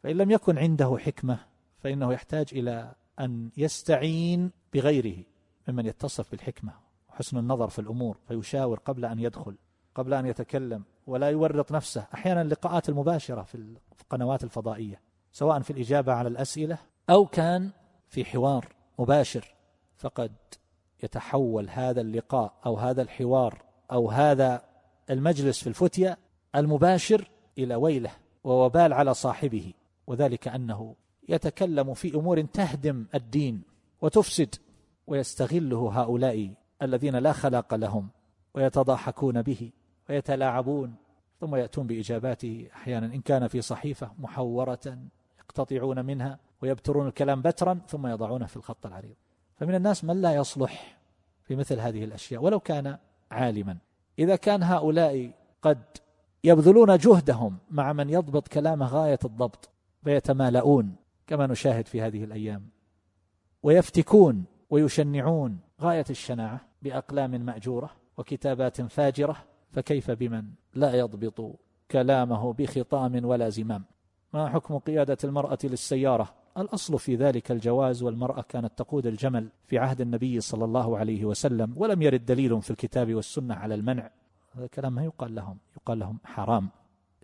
[0.04, 1.40] فإن لم يكن عنده حكمة
[1.80, 5.24] فإنه يحتاج إلى أن يستعين بغيره
[5.68, 6.74] ممن يتصف بالحكمة.
[7.10, 9.56] وحسن النظر في الأمور فيشاور قبل أن يدخل
[9.96, 12.08] قبل أن يتكلم ولا يورط نفسه.
[12.14, 16.78] أحيانا اللقاءات المباشرة في القنوات الفضائية سواء في الإجابة على الأسئلة
[17.10, 17.70] أو كان
[18.10, 18.68] في حوار
[19.00, 19.56] مباشر.
[19.98, 20.32] فقد
[21.04, 23.62] يتحول هذا اللقاء أو هذا الحوار
[23.92, 24.62] أو هذا
[25.10, 26.18] المجلس في الفتية
[26.56, 28.12] المباشر إلى ويله
[28.44, 29.74] ووبال على صاحبه.
[30.08, 30.96] وذلك أنه
[31.30, 33.62] يتكلم في أمور تهدم الدين
[34.02, 34.56] وتفسد
[35.08, 38.10] ويستغله هؤلاء الذين لا خلاق لهم
[38.54, 39.72] ويتضاحكون به
[40.10, 40.96] ويتلاعبون.
[41.40, 44.98] ثم يأتون بإجاباته أحيانا إن كان في صحيفة محورة
[45.40, 49.16] يقتطعون منها ويبترون الكلام بترا ثم يضعونه في الخط العريض.
[49.62, 50.98] فمن الناس من لا يصلح
[51.44, 52.98] في مثل هذه الأشياء ولو كان
[53.32, 53.78] عالما.
[54.20, 55.82] إذا كان هؤلاء قد
[56.44, 59.70] يبذلون جهدهم مع من يضبط كلامه غاية الضبط
[60.04, 60.96] فيتمالؤون
[61.28, 62.70] كما نشاهد في هذه الأيام
[63.64, 69.38] ويفتكون ويشنعون غاية الشناعة بأقلام مأجورة وكتابات فاجرة
[69.72, 70.44] فكيف بمن
[70.74, 71.60] لا يضبط
[71.92, 73.84] كلامه بخطام ولا زمام؟
[74.34, 80.02] ما حكم قيادة المرأة للسيارة؟ الأصل في ذلك الجواز والمرأة كانت تقود الجمل في عهد
[80.02, 84.10] النبي صلى الله عليه وسلم ولم يرد دليل في الكتاب والسنة على المنع.
[84.56, 86.70] هذا الكلام ما يقال لهم يقال لهم حرام.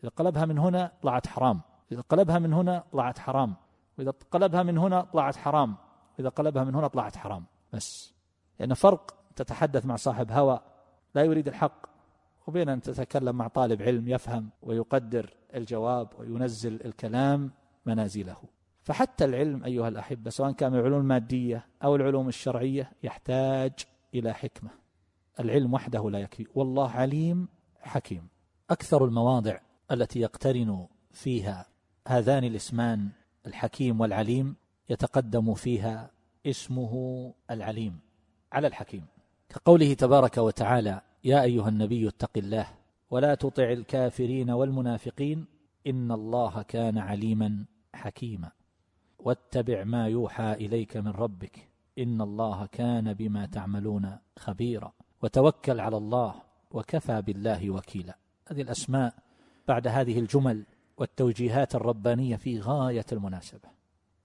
[0.03, 1.61] إذا قلبها من هنا طلعت حرام.
[1.91, 3.55] إذا قلبها من هنا طلعت حرام.
[3.97, 5.75] وإذا قلبها من هنا طلعت حرام.
[6.19, 7.45] اذا قلبها من هنا طلعت حرام.
[7.73, 8.13] بس.
[8.59, 10.59] لأن فرق تتحدث مع صاحب هوى.
[11.15, 11.85] لا يريد الحق.
[12.47, 17.51] وبين أن تتكلم مع طالب علم يفهم ويقدر الجواب وينزل الكلام
[17.85, 18.37] منازله.
[18.87, 23.71] فحتى العلم أيها الأحبة سواء كان من العلوم المادية أو العلوم الشرعية يحتاج
[24.13, 24.69] إلى حكمة.
[25.39, 26.47] العلم وحده لا يكفي.
[26.55, 27.47] والله عليم
[27.81, 28.27] حكيم.
[28.69, 29.59] أكثر المواضع
[29.91, 31.65] التي يقترن فيها
[32.07, 33.09] هذان الاسمان
[33.47, 34.55] الحكيم والعليم
[34.89, 36.11] يتقدم فيها
[36.45, 37.99] اسمه العليم
[38.51, 39.05] على الحكيم.
[39.49, 42.67] كقوله تبارك وتعالى يا أيها النبي اتق الله
[43.09, 45.45] ولا تطع الكافرين والمنافقين
[45.87, 48.56] إن الله كان عليما حكيما.
[49.27, 51.69] واتبع ما يوحى إليك من ربك.
[51.99, 54.93] إن الله كان بما تعملون خبيرا.
[55.21, 56.35] وتوكل على الله
[56.71, 58.17] وكفى بالله وكيلا.
[58.47, 59.13] هذه الأسماء
[59.67, 60.65] بعد هذه الجمل
[60.97, 63.69] والتوجيهات الربانية في غاية المناسبة.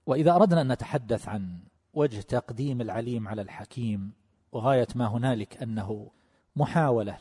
[0.05, 1.59] وإذا أردنا أن نتحدث عن
[1.93, 4.13] وجه تقديم العليم على الحكيم
[4.51, 6.11] وغاية ما هنالك أنه
[6.55, 7.17] محاولة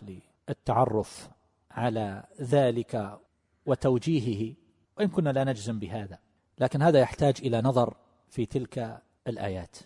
[0.48, 1.30] التعرف
[1.70, 3.18] على ذلك
[3.66, 4.54] وتوجيهه
[4.98, 6.18] وإن كنا لا نجزم بهذا.
[6.62, 7.96] لكن هذا يحتاج إلى نظر
[8.28, 9.76] في تلك الآيات.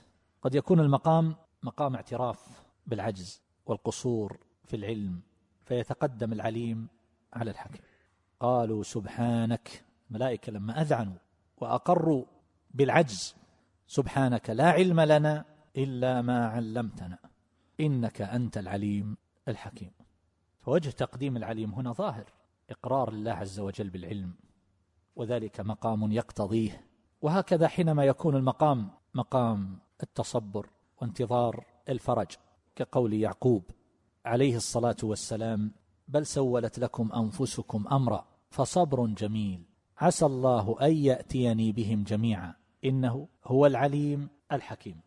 [0.42, 5.20] قد يكون المقام مقام اعتراف بالعجز والقصور في العلم
[5.64, 6.88] فيتقدم العليم
[7.32, 7.80] على الحكيم.
[8.40, 11.16] قالوا سبحانك الملائكة لما أذعنوا
[11.56, 12.24] وأقروا
[12.74, 13.34] بالعجز
[13.86, 15.44] سبحانك لا علم لنا
[15.76, 17.18] إلا ما علمتنا
[17.80, 19.16] إنك أنت العليم
[19.48, 19.90] الحكيم.
[20.60, 22.32] فوجه تقديم العليم هنا ظاهر
[22.70, 24.45] إقرار الله عز وجل بالعلم.
[25.16, 26.84] وذلك مقام يقتضيه.
[27.22, 32.26] وهكذا حينما يكون المقام مقام التصبر وانتظار الفرج
[32.76, 33.62] كقول يعقوب
[34.24, 35.72] عليه الصلاة والسلام
[36.08, 39.62] بل سولت لكم أنفسكم أمرا فصبر جميل.
[39.98, 42.54] عسى الله أن يأتيني بهم جميعا.
[42.84, 45.00] إنه هو العليم الحكيم.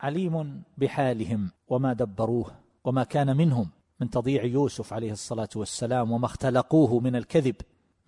[0.00, 2.50] عليم بحالهم وما دبروه
[2.84, 3.70] وما كان منهم
[4.00, 7.56] من تضييع يوسف عليه الصلاة والسلام وما اختلقوه من الكذب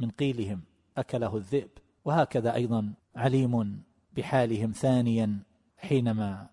[0.00, 0.60] من قيلهم.
[0.98, 1.70] أكله الذئب.
[2.04, 3.82] وهكذا أيضا عليم
[4.16, 5.38] بحالهم ثانيا
[5.76, 6.46] حينما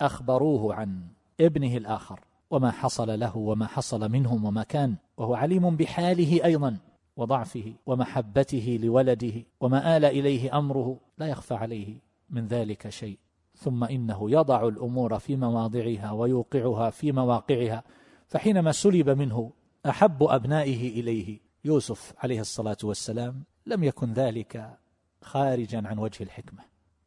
[0.00, 1.06] أخبروه عن
[1.40, 2.20] ابنه الآخر
[2.50, 6.76] وما حصل له وما حصل منهم وما كان وهو عليم بحاله أيضا
[7.16, 11.96] وضعفه ومحبته لولده وما آل إليه أمره لا يخفى عليه
[12.30, 13.18] من ذلك شيء.
[13.56, 17.82] ثم إنه يضع الأمور في مواضعها ويوقعها في مواقعها.
[18.28, 19.52] فحينما سلب منه
[19.86, 24.78] أحب أبنائه إليه يوسف عليه الصلاة والسلام لم يكن ذلك
[25.22, 26.62] خارجا عن وجه الحكمة.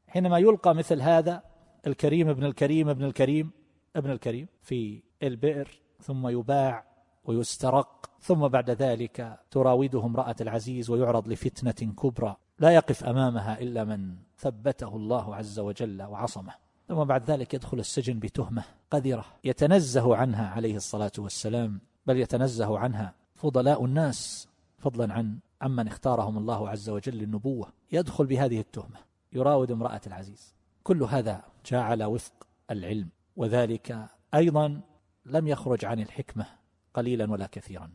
[0.08, 1.44] حينما يلقى مثل هذا
[1.88, 3.52] الكريم ابن الكريم ابن الكريم
[3.96, 6.84] ابن الكريم في البئر ثم يباع
[7.26, 14.16] ويسترق ثم بعد ذلك تراوده امرأة العزيز ويعرض لفتنة كبرى لا يقف أمامها إلا من
[14.38, 16.54] ثبته الله عز وجل وعصمه.
[16.88, 23.14] ثم بعد ذلك يدخل السجن بتهمة قذرة يتنزه عنها عليه الصلاة والسلام بل يتنزه عنها
[23.36, 24.48] فضلاء الناس
[24.80, 28.98] فضلا عن عمن اختارهم الله عز وجل للنبوة يدخل بهذه التهمة
[29.34, 30.56] يراود امرأة العزيز.
[30.84, 34.82] كل هذا جاء على وفق العلم وذلك أيضا
[35.26, 36.46] لم يخرج عن الحكمة
[36.94, 37.92] قليلا ولا كثيرا.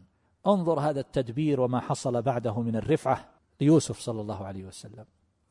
[0.47, 3.29] انظر هذا التدبير وما حصل بعده من الرفعة
[3.61, 5.05] ليوسف صلى الله عليه وسلم.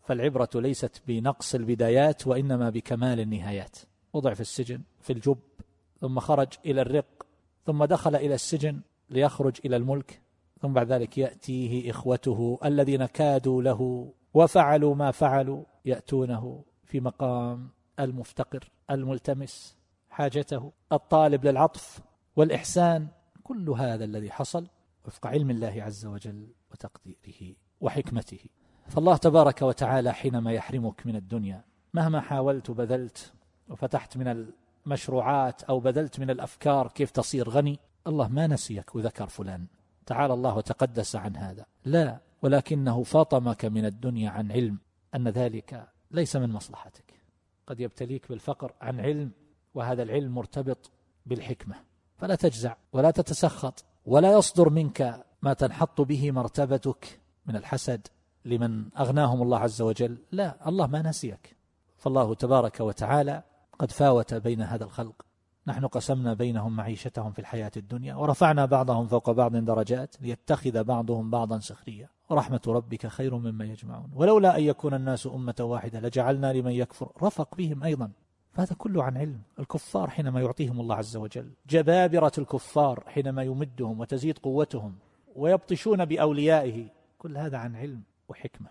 [0.04, 3.78] فالعبرة ليست بنقص البدايات وإنما بكمال النهايات.
[4.14, 5.40] وضع في السجن في الجب
[6.00, 7.26] ثم خرج إلى الرق
[7.66, 10.21] ثم دخل إلى السجن ليخرج إلى الملك
[10.62, 18.70] ثم بعد ذلك يأتيه إخوته الذين كادوا له وفعلوا ما فعلوا يأتونه في مقام المفتقر
[18.92, 19.78] الملتمس
[20.10, 22.00] حاجته الطالب للعطف
[22.36, 23.08] والإحسان
[23.44, 24.68] كل هذا الذي حصل
[25.06, 28.40] وفق علم الله عز وجل وتقديره وحكمته.
[28.88, 33.34] فالله تبارك وتعالى حينما يحرمك من الدنيا مهما حاولت وبذلت
[33.70, 34.46] وفتحت من
[34.86, 39.68] المشروعات أو بذلت من الأفكار كيف تصير غني الله ما نسيك وذكر فلان.
[40.06, 41.66] تعالى الله وتقدس عن هذا.
[41.86, 44.78] لا ولكنه فاطمك من الدنيا عن علم
[45.16, 47.14] أن ذلك ليس من مصلحتك.
[47.68, 49.32] قد يبتليك بالفقر عن علم
[49.74, 50.92] وهذا العلم مرتبط
[51.26, 51.76] بالحكمة.
[52.18, 58.08] فلا تجزع ولا تتسخط ولا يصدر منك ما تنحط به مرتبتك من الحسد
[58.46, 60.18] لمن أغناهم الله عز وجل.
[60.32, 61.56] لا الله ما نسيك.
[61.98, 63.44] فالله تبارك وتعالى
[63.80, 65.26] قد فاوت بين هذا الخلق.
[65.68, 71.60] نحن قسمنا بينهم معيشتهم في الحياة الدنيا ورفعنا بعضهم فوق بعض درجات ليتخذ بعضهم بعضا
[71.60, 74.12] سخريا ورحمة ربك خير مما يجمعون.
[74.16, 77.12] ولولا أن يكون الناس أمة واحدة لجعلنا لمن يكفر.
[77.24, 78.12] رفق بهم أيضا.
[78.54, 79.42] فهذا كله عن علم.
[79.60, 81.52] الكفار حينما يعطيهم الله عز وجل.
[81.70, 84.96] جبابرة الكفار حينما يمدهم وتزيد قوتهم
[85.36, 86.88] ويبطشون بأوليائه.
[87.18, 88.70] كل هذا عن علم وحكمة.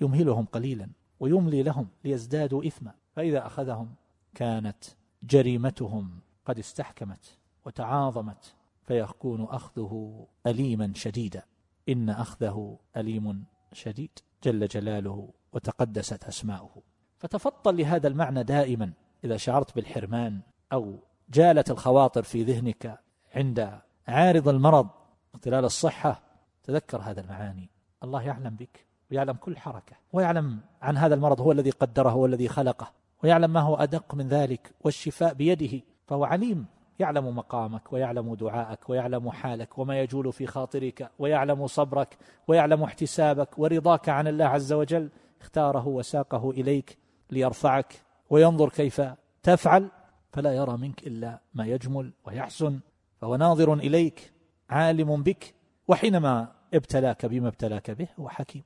[0.00, 0.88] يمهلهم قليلا
[1.20, 2.92] ويملي لهم ليزدادوا إثما.
[3.16, 3.88] فإذا أخذهم
[4.34, 4.84] كانت
[5.22, 6.10] جريمتهم
[6.44, 11.42] قد استحكمت وتعاظمت فيكون أخذه أليما شديدا.
[11.88, 16.82] إن أخذه أليم شديد جل جلاله وتقدست أسماؤه.
[17.18, 18.92] فتفطن لهذا المعنى دائما
[19.24, 20.40] إذا شعرت بالحرمان
[20.72, 20.98] أو
[21.30, 23.00] جالت الخواطر في ذهنك
[23.34, 23.78] عند
[24.08, 24.88] عارض المرض
[25.34, 26.22] اختلال الصحة.
[26.62, 27.70] تذكر هذا المعاني.
[28.02, 32.48] الله يعلم بك ويعلم كل حركة ويعلم عن هذا المرض هو الذي قدره هو الذي
[32.48, 32.92] خلقه
[33.22, 35.80] ويعلم ما هو أدق من ذلك والشفاء بيده.
[36.06, 36.66] فهو عليم
[36.98, 44.08] يعلم مقامك ويعلم دعاءك ويعلم حالك وما يجول في خاطرك ويعلم صبرك ويعلم احتسابك ورضاك
[44.08, 45.10] عن الله عز وجل.
[45.40, 46.98] اختاره وساقه إليك
[47.30, 47.94] ليرفعك
[48.30, 49.02] وينظر كيف
[49.42, 49.90] تفعل.
[50.32, 52.80] فلا يرى منك إلا ما يجمل ويحسن
[53.20, 54.32] فهو ناظر إليك
[54.70, 55.54] عالم بك
[55.88, 58.62] وحينما ابتلاك بما ابتلاك به هو حكيم.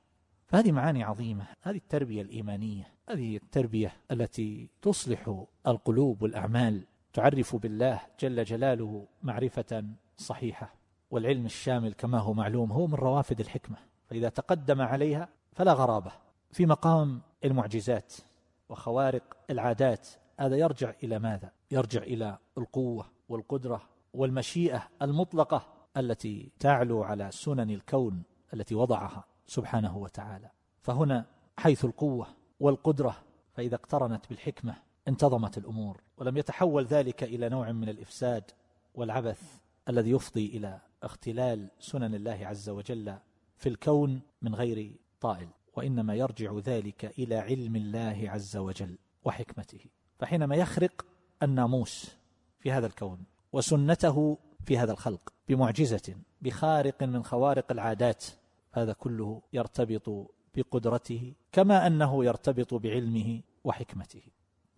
[0.47, 6.85] فهذه معاني عظيمة هذه التربية الإيمانية هذه التربية التي تصلح القلوب والأعمال.
[7.19, 9.85] تعرف بالله جل جلاله معرفة
[10.17, 10.73] صحيحة
[11.11, 16.11] والعلم الشامل كما هو معلوم هو من روافد الحكمة فإذا تقدم عليها فلا غرابة
[16.51, 18.13] في مقام المعجزات
[18.69, 20.07] وخوارق العادات
[20.39, 23.81] هذا يرجع إلى ماذا؟ يرجع إلى القوة والقدرة
[24.13, 25.67] والمشيئة المطلقة
[25.97, 30.49] التي تعلو على سنن الكون التي وضعها سبحانه وتعالى
[30.81, 31.25] فهنا
[31.57, 32.27] حيث القوة
[32.59, 33.15] والقدرة
[33.53, 38.43] فإذا اقترنت بالحكمة انتظمت الأمور ولم يتحول ذلك إلى نوع من الإفساد
[38.95, 39.41] والعبث
[39.89, 43.15] الذي يفضي إلى اختلال سنن الله عز وجل
[43.57, 49.79] في الكون من غير طائل وإنما يرجع ذلك إلى علم الله عز وجل وحكمته.
[50.19, 51.05] فحينما يخرق
[51.43, 52.15] الناموس
[52.59, 58.25] في هذا الكون وسنته في هذا الخلق بمعجزة بخارق من خوارق العادات
[58.71, 64.21] هذا كله يرتبط بقدرته كما أنه يرتبط بعلمه وحكمته.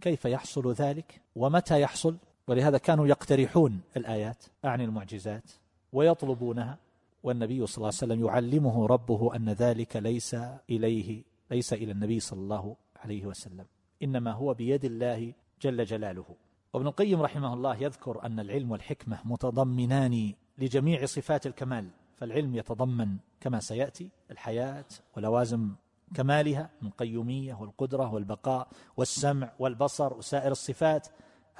[0.01, 5.51] كيف يحصل ذلك ومتى يحصل؟ ولهذا كانوا يقترحون الآيات أعني المعجزات
[5.93, 6.77] ويطلبونها
[7.23, 10.35] والنبي صلى الله عليه وسلم يعلمه ربه أن ذلك ليس
[10.69, 13.65] إليه ليس إلى النبي صلى الله عليه وسلم
[14.03, 16.25] إنما هو بيد الله جل جلاله.
[16.73, 23.59] وابن القيم رحمه الله يذكر أن العلم والحكمة متضمنان لجميع صفات الكمال فالعلم يتضمن كما
[23.59, 24.85] سيأتي الحياة
[25.17, 25.69] ولوازم
[26.15, 31.07] كمالها من قيومية والقدرة والبقاء والسمع والبصر وسائر الصفات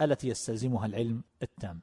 [0.02, 1.82] التي يستلزمها العلم التام.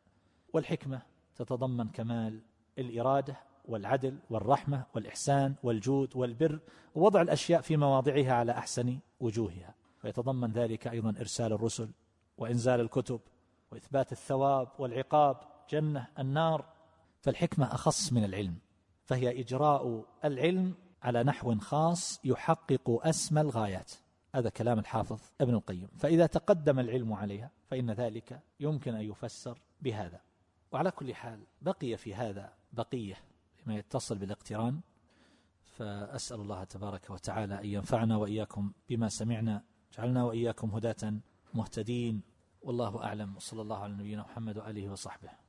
[0.53, 1.03] والحكمة
[1.37, 2.41] تتضمن كمال
[2.79, 6.59] الإرادة والعدل والرحمة والإحسان والجود والبر
[6.95, 9.75] ووضع الأشياء في مواضعها على أحسن وجوهها.
[10.05, 11.91] ويتضمن ذلك أيضا إرسال الرسل
[12.39, 13.21] وإنزال الكتب
[13.73, 15.37] وإثبات الثواب والعقاب
[15.71, 16.65] جنة النار.
[17.21, 18.59] فالحكمة أخص من العلم
[19.05, 23.93] فهي إجراء العلم على نحو خاص يحقق أسمى الغايات.
[24.35, 25.89] هذا كلام الحافظ ابن القيم.
[25.99, 30.21] فإذا تقدم العلم عليها فإن ذلك يمكن أن يفسر بهذا.
[30.73, 33.17] وعلى كل حال بقي في هذا بقية
[33.57, 34.81] فيما يتصل بالاقتران.
[35.65, 39.63] فأسأل الله تبارك وتعالى أن ينفعنا وإياكم بما سمعنا.
[39.93, 41.15] جعلنا وإياكم هداة
[41.55, 42.23] مهتدين.
[42.63, 43.37] والله أعلم.
[43.37, 45.48] وصلى الله على نبينا محمد وآله وصحبه.